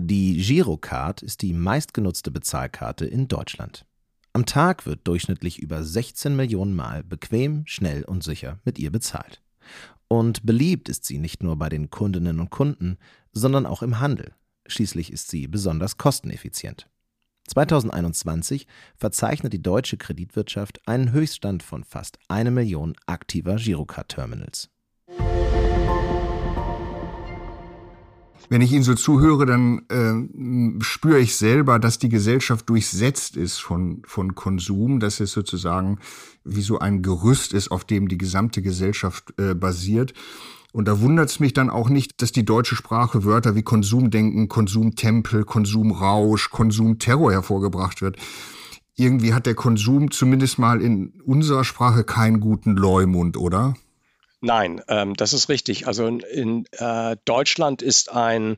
Die 0.03 0.41
Girocard 0.41 1.21
ist 1.21 1.43
die 1.43 1.53
meistgenutzte 1.53 2.31
Bezahlkarte 2.31 3.05
in 3.05 3.27
Deutschland. 3.27 3.85
Am 4.33 4.47
Tag 4.47 4.87
wird 4.87 5.07
durchschnittlich 5.07 5.59
über 5.59 5.83
16 5.83 6.35
Millionen 6.35 6.75
Mal 6.75 7.03
bequem, 7.03 7.61
schnell 7.67 8.03
und 8.05 8.23
sicher 8.23 8.59
mit 8.65 8.79
ihr 8.79 8.91
bezahlt. 8.91 9.43
Und 10.07 10.43
beliebt 10.43 10.89
ist 10.89 11.05
sie 11.05 11.19
nicht 11.19 11.43
nur 11.43 11.55
bei 11.55 11.69
den 11.69 11.91
Kundinnen 11.91 12.39
und 12.39 12.49
Kunden, 12.49 12.97
sondern 13.31 13.67
auch 13.67 13.83
im 13.83 13.99
Handel. 13.99 14.33
Schließlich 14.65 15.13
ist 15.13 15.29
sie 15.29 15.47
besonders 15.47 15.99
kosteneffizient. 15.99 16.87
2021 17.49 18.65
verzeichnet 18.95 19.53
die 19.53 19.61
deutsche 19.61 19.97
Kreditwirtschaft 19.97 20.81
einen 20.87 21.11
Höchststand 21.11 21.61
von 21.61 21.83
fast 21.83 22.17
eine 22.27 22.49
Million 22.49 22.95
aktiver 23.05 23.57
Girocard-Terminals. 23.57 24.71
Wenn 28.51 28.59
ich 28.59 28.73
Ihnen 28.73 28.83
so 28.83 28.95
zuhöre, 28.95 29.45
dann 29.45 29.83
äh, 29.87 30.83
spüre 30.83 31.19
ich 31.19 31.37
selber, 31.37 31.79
dass 31.79 31.99
die 31.99 32.09
Gesellschaft 32.09 32.67
durchsetzt 32.67 33.37
ist 33.37 33.59
von, 33.59 34.01
von 34.05 34.35
Konsum, 34.35 34.99
dass 34.99 35.21
es 35.21 35.31
sozusagen 35.31 35.99
wie 36.43 36.61
so 36.61 36.77
ein 36.77 37.01
Gerüst 37.01 37.53
ist, 37.53 37.71
auf 37.71 37.85
dem 37.85 38.09
die 38.09 38.17
gesamte 38.17 38.61
Gesellschaft 38.61 39.33
äh, 39.39 39.55
basiert. 39.55 40.13
Und 40.73 40.89
da 40.89 40.99
wundert 40.99 41.29
es 41.29 41.39
mich 41.39 41.53
dann 41.53 41.69
auch 41.69 41.87
nicht, 41.87 42.21
dass 42.21 42.33
die 42.33 42.43
deutsche 42.43 42.75
Sprache 42.75 43.23
Wörter 43.23 43.55
wie 43.55 43.63
Konsumdenken, 43.63 44.49
Konsumtempel, 44.49 45.45
Konsumrausch, 45.45 46.49
Konsumterror 46.49 47.31
hervorgebracht 47.31 48.01
wird. 48.01 48.17
Irgendwie 48.97 49.33
hat 49.33 49.45
der 49.45 49.55
Konsum 49.55 50.11
zumindest 50.11 50.59
mal 50.59 50.81
in 50.81 51.13
unserer 51.23 51.63
Sprache 51.63 52.03
keinen 52.03 52.41
guten 52.41 52.75
Leumund, 52.75 53.37
oder? 53.37 53.75
Nein, 54.41 54.81
ähm, 54.87 55.13
das 55.13 55.33
ist 55.33 55.49
richtig. 55.49 55.87
Also 55.87 56.07
in, 56.07 56.19
in 56.19 56.65
äh, 56.71 57.15
Deutschland 57.25 57.81
ist 57.83 58.11
ein, 58.11 58.57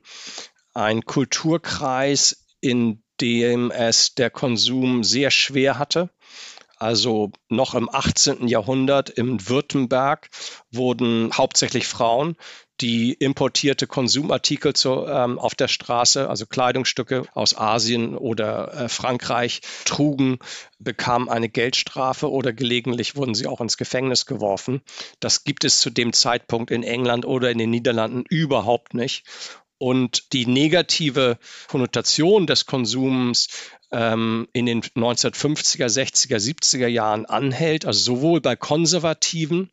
ein 0.74 1.04
Kulturkreis, 1.04 2.46
in 2.62 3.04
dem 3.20 3.70
es 3.70 4.16
der 4.16 4.30
Konsum 4.30 5.04
sehr 5.04 5.30
schwer 5.30 5.78
hatte. 5.78 6.10
Also 6.78 7.32
noch 7.50 7.76
im 7.76 7.90
18. 7.90 8.48
Jahrhundert 8.48 9.10
in 9.10 9.48
Württemberg 9.48 10.30
wurden 10.72 11.32
hauptsächlich 11.34 11.88
Frauen 11.88 12.36
die 12.82 13.14
importierte 13.14 13.88
Konsumartikel 13.88 14.74
zu, 14.74 15.06
ähm, 15.06 15.40
auf 15.40 15.56
der 15.56 15.68
Straße, 15.68 16.30
also 16.30 16.46
Kleidungsstücke 16.46 17.24
aus 17.34 17.56
Asien 17.56 18.18
oder 18.18 18.74
äh, 18.74 18.90
Frankreich, 18.90 19.62
trugen, 19.86 20.40
bekamen 20.80 21.30
eine 21.30 21.50
Geldstrafe 21.50 22.32
oder 22.32 22.52
gelegentlich 22.52 23.16
wurden 23.16 23.36
sie 23.36 23.48
auch 23.48 23.62
ins 23.62 23.78
Gefängnis 23.78 24.26
geworfen. 24.26 24.82
Das 25.20 25.44
gibt 25.44 25.64
es 25.64 25.80
zu 25.80 25.90
dem 25.90 26.14
Zeitpunkt 26.14 26.72
in 26.72 26.84
England 26.84 27.26
oder 27.26 27.52
in 27.52 27.58
den 27.58 27.70
Niederlanden 27.70 28.24
überhaupt 28.30 28.94
nicht. 28.94 29.24
und 29.80 30.32
die 30.32 30.46
negative 30.46 31.38
Konnotation 31.68 32.48
des 32.48 32.66
Konsums 32.66 33.50
ähm, 33.92 34.48
in 34.54 34.66
den 34.66 34.82
1950er, 34.82 35.88
60er, 35.88 36.38
70er 36.38 36.88
Jahren 36.88 37.26
anhält, 37.26 37.86
also 37.86 38.00
sowohl 38.00 38.40
bei 38.40 38.56
Konservativen, 38.56 39.72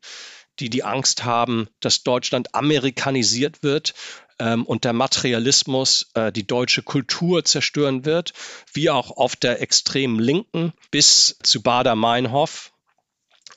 die 0.59 0.69
die 0.69 0.83
Angst 0.83 1.23
haben, 1.23 1.67
dass 1.79 2.03
Deutschland 2.03 2.53
amerikanisiert 2.53 3.63
wird 3.63 3.93
ähm, 4.39 4.65
und 4.65 4.83
der 4.83 4.93
Materialismus 4.93 6.09
äh, 6.13 6.31
die 6.31 6.45
deutsche 6.45 6.83
Kultur 6.83 7.45
zerstören 7.45 8.05
wird, 8.05 8.33
wie 8.73 8.89
auch 8.89 9.11
auf 9.17 9.35
der 9.35 9.61
extremen 9.61 10.19
Linken 10.19 10.73
bis 10.89 11.37
zu 11.43 11.61
Bader-Meinhof, 11.61 12.71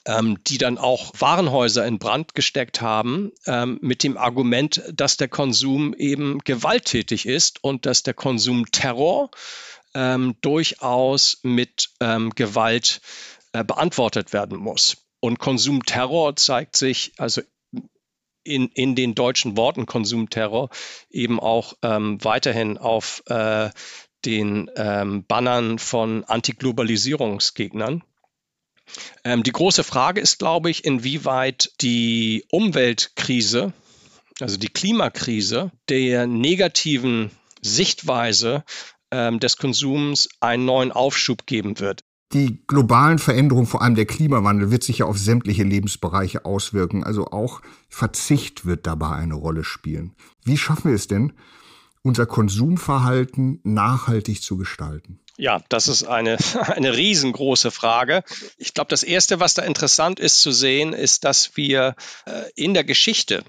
ähm, 0.07 0.39
die 0.47 0.59
dann 0.59 0.77
auch 0.77 1.13
Warenhäuser 1.19 1.87
in 1.87 1.99
Brand 1.99 2.35
gesteckt 2.35 2.81
haben, 2.81 3.33
ähm, 3.47 3.79
mit 3.81 4.03
dem 4.03 4.17
Argument, 4.17 4.83
dass 4.93 5.17
der 5.17 5.29
Konsum 5.29 5.95
eben 5.95 6.39
gewalttätig 6.41 7.27
ist 7.27 7.65
und 7.65 7.87
dass 7.87 8.03
der 8.03 8.15
Konsumterror 8.15 9.31
ähm, 9.95 10.35
durchaus 10.41 11.39
mit 11.43 11.91
Gewalt 12.01 13.01
äh, 13.55 13.63
beantwortet 13.63 14.33
werden 14.33 14.59
muss. 14.59 15.04
Und 15.25 15.39
Konsumterror 15.39 16.37
zeigt 16.37 16.77
sich 16.77 17.15
also 17.17 17.41
in, 18.43 18.69
in 18.69 18.95
den 18.95 19.15
deutschen 19.15 19.57
Worten 19.57 19.87
Konsumterror 19.87 20.69
eben 21.09 21.41
auch 21.41 21.73
ähm, 21.81 22.23
weiterhin 22.23 22.77
auf 22.77 23.23
äh, 23.29 23.71
den 24.27 24.71
ähm, 24.77 25.25
Bannern 25.25 25.79
von 25.79 26.25
Antiglobalisierungsgegnern. 26.25 28.05
Ähm, 29.25 29.43
die 29.43 29.53
große 29.53 29.83
Frage 29.83 30.21
ist, 30.21 30.41
glaube 30.41 30.69
ich, 30.69 30.85
inwieweit 30.85 31.73
die 31.81 32.45
Umweltkrise, 32.51 33.73
also 34.41 34.59
die 34.59 34.69
Klimakrise, 34.69 35.73
der 35.89 36.27
negativen 36.27 37.31
Sichtweise 37.63 38.63
ähm, 39.11 39.41
des 39.41 39.57
Konsums 39.57 40.29
einen 40.41 40.67
neuen 40.67 40.93
Aufschub 40.93 41.47
geben 41.47 41.81
wird. 41.81 42.05
Die 42.35 42.59
globalen 42.67 43.21
Veränderungen, 43.21 43.69
vor 43.69 43.81
allem 43.81 43.95
der 43.95 44.07
Klimawandel, 44.07 44.73
wird 44.73 44.83
sich 44.83 44.99
ja 44.99 45.07
auf 45.07 45.17
sämtliche 45.17 45.63
Lebensbereiche 45.63 46.45
auswirken. 46.45 47.05
Also 47.05 47.29
auch 47.29 47.63
Verzicht 47.89 48.67
wird 48.67 48.89
dabei 48.89 49.11
eine 49.11 49.35
Rolle 49.35 49.63
spielen. 49.63 50.17
Wie 50.45 50.59
schaffen 50.59 50.91
wir 50.91 50.97
es 50.97 51.07
denn, 51.07 51.33
unser 52.03 52.27
Konsumverhalten 52.27 53.61
nachhaltig 53.63 54.43
zu 54.43 54.57
gestalten? 54.57 55.21
Ja, 55.37 55.63
das 55.69 55.87
ist 55.87 56.05
eine, 56.05 56.37
eine 56.67 56.97
riesengroße 56.97 57.71
Frage. 57.71 58.25
Ich 58.59 58.75
glaube, 58.75 58.89
das 58.91 59.05
Erste, 59.05 59.39
was 59.39 59.55
da 59.55 59.63
interessant 59.63 60.19
ist 60.19 60.41
zu 60.41 60.51
sehen, 60.51 60.93
ist, 60.93 61.23
dass 61.23 61.57
wir 61.57 61.95
äh, 62.27 62.51
in 62.57 62.75
der 62.75 62.85
Geschichte 62.85 63.45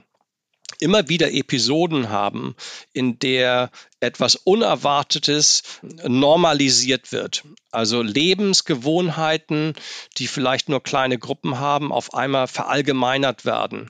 immer 0.79 1.09
wieder 1.09 1.33
Episoden 1.33 2.09
haben, 2.09 2.55
in 2.93 3.19
der 3.19 3.71
etwas 3.99 4.35
Unerwartetes 4.35 5.63
normalisiert 5.81 7.11
wird. 7.11 7.43
Also 7.71 8.01
Lebensgewohnheiten, 8.01 9.73
die 10.17 10.27
vielleicht 10.27 10.69
nur 10.69 10.83
kleine 10.83 11.17
Gruppen 11.17 11.59
haben, 11.59 11.91
auf 11.91 12.13
einmal 12.13 12.47
verallgemeinert 12.47 13.45
werden. 13.45 13.89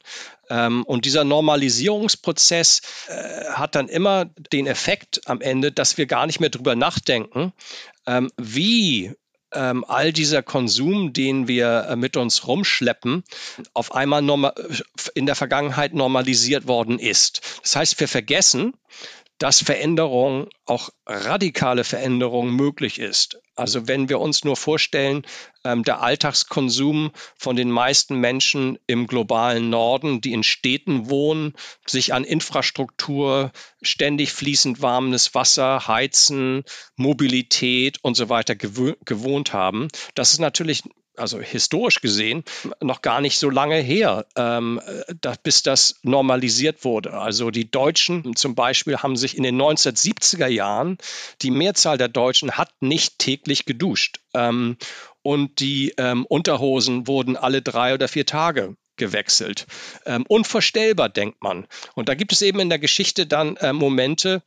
Ähm, 0.50 0.84
und 0.84 1.06
dieser 1.06 1.24
Normalisierungsprozess 1.24 2.82
äh, 3.08 3.46
hat 3.52 3.76
dann 3.76 3.88
immer 3.88 4.26
den 4.26 4.68
Effekt 4.68 5.22
am 5.26 5.42
Ende, 5.42 5.72
dass 5.72 5.98
wir 5.98 6.06
gar 6.06 6.28
nicht 6.28 6.40
mehr 6.40 6.50
drüber 6.50 6.76
nachdenken, 6.76 7.54
ähm, 8.06 8.32
wie 8.38 9.14
ähm, 9.56 9.86
all 9.88 10.14
dieser 10.14 10.44
Konsum, 10.44 11.14
den 11.14 11.48
wir 11.48 11.88
äh, 11.90 11.96
mit 11.96 12.18
uns 12.18 12.48
rumschleppen, 12.48 13.24
auf 13.74 13.94
einmal 13.94 14.22
in 15.14 15.26
der 15.26 15.36
Vergangenheit 15.36 15.94
normalisiert 15.94 16.68
worden 16.68 17.00
ist. 17.00 17.42
Das 17.62 17.76
heißt, 17.76 18.00
wir 18.00 18.08
vergessen, 18.08 18.74
dass 19.38 19.62
Veränderung, 19.62 20.48
auch 20.66 20.90
radikale 21.06 21.84
Veränderung 21.84 22.52
möglich 22.52 23.00
ist. 23.00 23.40
Also 23.56 23.88
wenn 23.88 24.10
wir 24.10 24.20
uns 24.20 24.44
nur 24.44 24.56
vorstellen, 24.56 25.26
ähm, 25.64 25.84
der 25.84 26.02
Alltagskonsum 26.02 27.12
von 27.38 27.56
den 27.56 27.70
meisten 27.70 28.20
Menschen 28.20 28.78
im 28.88 29.08
globalen 29.08 29.70
Norden, 29.70 30.22
die 30.22 30.34
in 30.34 30.44
Städten 30.44 31.10
wohnen, 31.10 31.54
sich 31.86 32.14
an 32.14 32.24
Infrastruktur, 32.24 33.52
ständig 33.82 34.32
fließend 34.34 34.82
warmes 34.82 35.36
Wasser, 35.36 35.88
Heizen, 35.88 36.64
Mobilität 36.96 37.98
und 38.02 38.16
so 38.16 38.30
weiter 38.30 38.56
gewohnt 38.56 39.54
haben, 39.54 39.88
das 40.16 40.34
ist 40.34 40.40
natürlich 40.40 40.84
also 41.18 41.40
historisch 41.40 42.02
gesehen, 42.02 42.44
noch 42.82 43.02
gar 43.02 43.22
nicht 43.22 43.38
so 43.38 43.50
lange 43.50 43.78
her, 43.78 44.26
ähm, 44.36 44.82
da, 45.22 45.34
bis 45.42 45.64
das 45.64 45.96
normalisiert 46.04 46.84
wurde. 46.84 47.14
Also 47.14 47.52
die 47.52 47.70
Deutschen 47.70 48.36
zum 48.36 48.56
Beispiel 48.56 48.98
haben 48.98 49.16
sich 49.16 49.38
in 49.38 49.44
den 49.44 49.62
1970er 49.62 50.48
Jahren, 50.48 50.98
die 51.42 51.52
Mehrzahl 51.52 51.98
der 51.98 52.08
Deutschen 52.10 52.52
hat 52.52 52.72
nicht 52.82 53.20
täglich 53.20 53.66
geduscht. 53.66 54.20
Ähm, 54.34 54.78
und 55.22 55.60
die 55.60 55.94
ähm, 55.98 56.26
Unterhosen 56.26 57.08
wurden 57.08 57.36
alle 57.36 57.62
drei 57.62 57.96
oder 57.96 58.08
vier 58.08 58.28
Tage 58.28 58.76
gewechselt. 58.96 59.66
Ähm, 60.06 60.24
unvorstellbar, 60.28 61.10
denkt 61.10 61.42
man. 61.42 61.68
Und 61.96 62.10
da 62.10 62.16
gibt 62.16 62.32
es 62.32 62.42
eben 62.42 62.60
in 62.60 62.70
der 62.70 62.80
Geschichte 62.80 63.26
dann 63.26 63.58
äh, 63.58 63.74
Momente, 63.74 64.44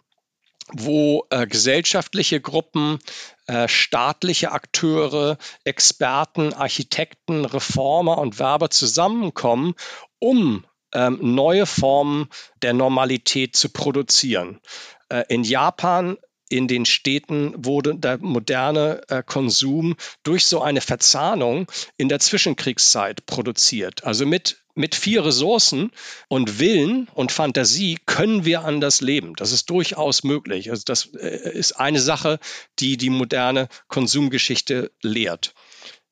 wo 0.73 1.27
äh, 1.31 1.47
gesellschaftliche 1.47 2.41
Gruppen, 2.41 2.99
äh, 3.47 3.69
staatliche 3.69 4.53
Akteure, 4.53 5.39
Experten, 5.65 6.53
Architekten, 6.53 7.45
Reformer 7.45 8.19
und 8.19 8.39
Werber 8.39 8.71
zusammenkommen, 8.71 9.75
um 10.19 10.65
ähm, 10.93 11.19
neue 11.21 11.67
Formen 11.67 12.29
der 12.63 12.73
Normalität 12.73 13.57
zu 13.57 13.71
produzieren. 13.71 14.61
Äh, 15.09 15.25
in 15.29 15.45
Japan 15.45 16.17
in 16.49 16.69
den 16.69 16.85
Städten 16.87 17.55
wurde 17.57 17.95
der 17.95 18.19
moderne 18.19 19.03
äh, 19.09 19.23
Konsum 19.23 19.97
durch 20.23 20.47
so 20.47 20.63
eine 20.63 20.81
Verzahnung 20.81 21.67
in 21.97 22.09
der 22.09 22.19
Zwischenkriegszeit 22.19 23.27
produziert. 23.27 24.05
Also 24.05 24.27
mit 24.27 24.59
mit 24.79 24.95
vier 24.95 25.25
Ressourcen 25.25 25.91
und 26.29 26.61
Willen 26.61 27.09
und 27.13 27.33
Fantasie 27.33 27.99
können 28.07 28.45
wir 28.45 28.65
anders 28.65 29.01
leben. 29.01 29.35
Das 29.35 29.51
ist 29.51 29.69
durchaus 29.71 30.23
möglich. 30.23 30.71
Also 30.71 30.85
das 30.87 31.07
äh, 31.15 31.51
ist 31.53 31.73
eine 31.73 32.01
Sache, 32.01 32.39
die 32.79 32.97
die 32.97 33.11
moderne 33.11 33.69
Konsumgeschichte 33.89 34.93
lehrt. 35.03 35.53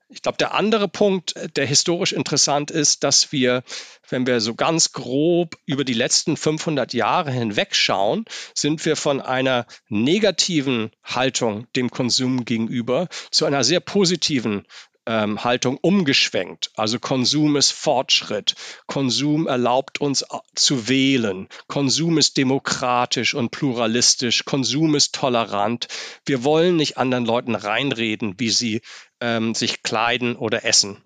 Ich 0.08 0.22
glaube, 0.22 0.38
der 0.38 0.54
andere 0.54 0.86
Punkt, 0.86 1.34
der 1.56 1.66
historisch 1.66 2.12
interessant 2.12 2.70
ist, 2.70 3.02
dass 3.02 3.32
wir, 3.32 3.64
wenn 4.08 4.24
wir 4.24 4.40
so 4.40 4.54
ganz 4.54 4.92
grob 4.92 5.56
über 5.66 5.84
die 5.84 5.94
letzten 5.94 6.36
500 6.36 6.92
Jahre 6.92 7.32
hinweg 7.32 7.74
schauen, 7.74 8.24
sind 8.54 8.84
wir 8.84 8.94
von 8.94 9.20
einer 9.20 9.66
negativen 9.88 10.92
Haltung 11.02 11.66
dem 11.74 11.90
Konsum 11.90 12.44
gegenüber 12.44 13.08
zu 13.32 13.46
einer 13.46 13.64
sehr 13.64 13.80
positiven 13.80 14.64
ähm, 15.06 15.42
Haltung 15.44 15.78
umgeschwenkt. 15.78 16.70
Also 16.74 16.98
Konsum 16.98 17.56
ist 17.56 17.70
Fortschritt. 17.70 18.54
Konsum 18.86 19.46
erlaubt 19.46 20.00
uns 20.00 20.22
äh, 20.22 20.38
zu 20.54 20.88
wählen. 20.88 21.48
Konsum 21.68 22.18
ist 22.18 22.36
demokratisch 22.36 23.34
und 23.34 23.50
pluralistisch. 23.50 24.44
Konsum 24.44 24.94
ist 24.94 25.14
tolerant. 25.14 25.88
Wir 26.24 26.44
wollen 26.44 26.76
nicht 26.76 26.98
anderen 26.98 27.24
Leuten 27.24 27.54
reinreden, 27.54 28.34
wie 28.38 28.50
sie 28.50 28.82
ähm, 29.20 29.54
sich 29.54 29.82
kleiden 29.82 30.36
oder 30.36 30.64
essen. 30.64 31.02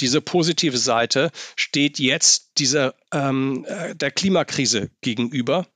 Diese 0.00 0.20
positive 0.20 0.78
Seite 0.78 1.30
steht 1.54 2.00
jetzt 2.00 2.58
dieser, 2.58 2.94
ähm, 3.12 3.64
äh, 3.68 3.94
der 3.94 4.10
Klimakrise 4.10 4.90
gegenüber. 5.00 5.66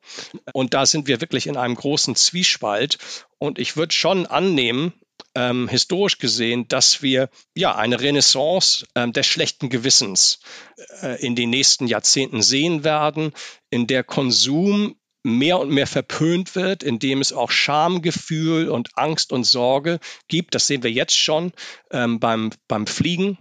Und 0.52 0.74
da 0.74 0.84
sind 0.84 1.06
wir 1.06 1.20
wirklich 1.20 1.46
in 1.46 1.56
einem 1.56 1.76
großen 1.76 2.16
Zwiespalt. 2.16 2.98
Und 3.38 3.60
ich 3.60 3.76
würde 3.76 3.94
schon 3.94 4.26
annehmen, 4.26 4.92
ähm, 5.36 5.68
historisch 5.68 6.18
gesehen, 6.18 6.66
dass 6.66 7.02
wir 7.02 7.30
ja 7.54 7.76
eine 7.76 8.00
Renaissance 8.00 8.84
ähm, 8.96 9.12
des 9.12 9.26
schlechten 9.26 9.68
Gewissens 9.70 10.40
äh, 11.02 11.24
in 11.24 11.36
den 11.36 11.50
nächsten 11.50 11.86
Jahrzehnten 11.86 12.42
sehen 12.42 12.82
werden, 12.82 13.32
in 13.70 13.86
der 13.86 14.02
Konsum 14.02 14.96
mehr 15.22 15.58
und 15.58 15.70
mehr 15.70 15.86
verpönt 15.86 16.54
wird, 16.54 16.82
in 16.82 16.98
dem 16.98 17.20
es 17.20 17.32
auch 17.32 17.50
Schamgefühl 17.50 18.68
und 18.68 18.90
Angst 18.96 19.32
und 19.32 19.44
Sorge 19.44 20.00
gibt. 20.28 20.54
Das 20.54 20.66
sehen 20.66 20.82
wir 20.82 20.90
jetzt 20.90 21.16
schon 21.16 21.52
ähm, 21.90 22.20
beim, 22.20 22.50
beim 22.68 22.86
Fliegen 22.86 23.38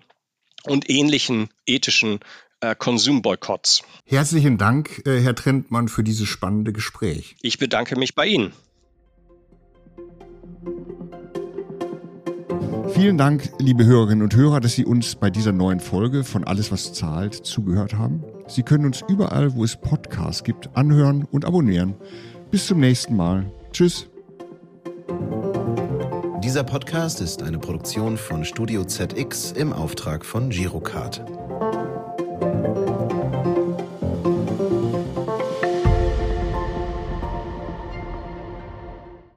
und 0.63 0.89
ähnlichen 0.89 1.49
ethischen 1.65 2.19
äh, 2.61 2.75
Konsumboykotts. 2.75 3.83
Herzlichen 4.05 4.57
Dank, 4.57 5.01
äh, 5.05 5.19
Herr 5.21 5.35
Trentmann, 5.35 5.87
für 5.87 6.03
dieses 6.03 6.27
spannende 6.27 6.73
Gespräch. 6.73 7.35
Ich 7.41 7.57
bedanke 7.57 7.97
mich 7.97 8.15
bei 8.15 8.25
Ihnen. 8.27 8.53
Vielen 12.93 13.17
Dank, 13.17 13.51
liebe 13.59 13.85
Hörerinnen 13.85 14.23
und 14.23 14.35
Hörer, 14.35 14.59
dass 14.59 14.73
Sie 14.73 14.83
uns 14.83 15.15
bei 15.15 15.29
dieser 15.29 15.53
neuen 15.53 15.79
Folge 15.79 16.23
von 16.23 16.43
Alles, 16.43 16.71
was 16.71 16.91
zahlt, 16.91 17.33
zugehört 17.33 17.93
haben. 17.93 18.23
Sie 18.49 18.63
können 18.63 18.85
uns 18.85 19.03
überall, 19.07 19.53
wo 19.55 19.63
es 19.63 19.75
Podcasts 19.75 20.43
gibt, 20.43 20.75
anhören 20.75 21.25
und 21.31 21.45
abonnieren. 21.45 21.95
Bis 22.51 22.65
zum 22.65 22.79
nächsten 22.79 23.15
Mal. 23.15 23.45
Tschüss. 23.71 24.07
Dieser 26.43 26.63
Podcast 26.63 27.21
ist 27.21 27.43
eine 27.43 27.59
Produktion 27.59 28.17
von 28.17 28.43
Studio 28.43 28.83
ZX 28.83 29.51
im 29.51 29.71
Auftrag 29.71 30.25
von 30.25 30.49
Girocard. 30.49 31.23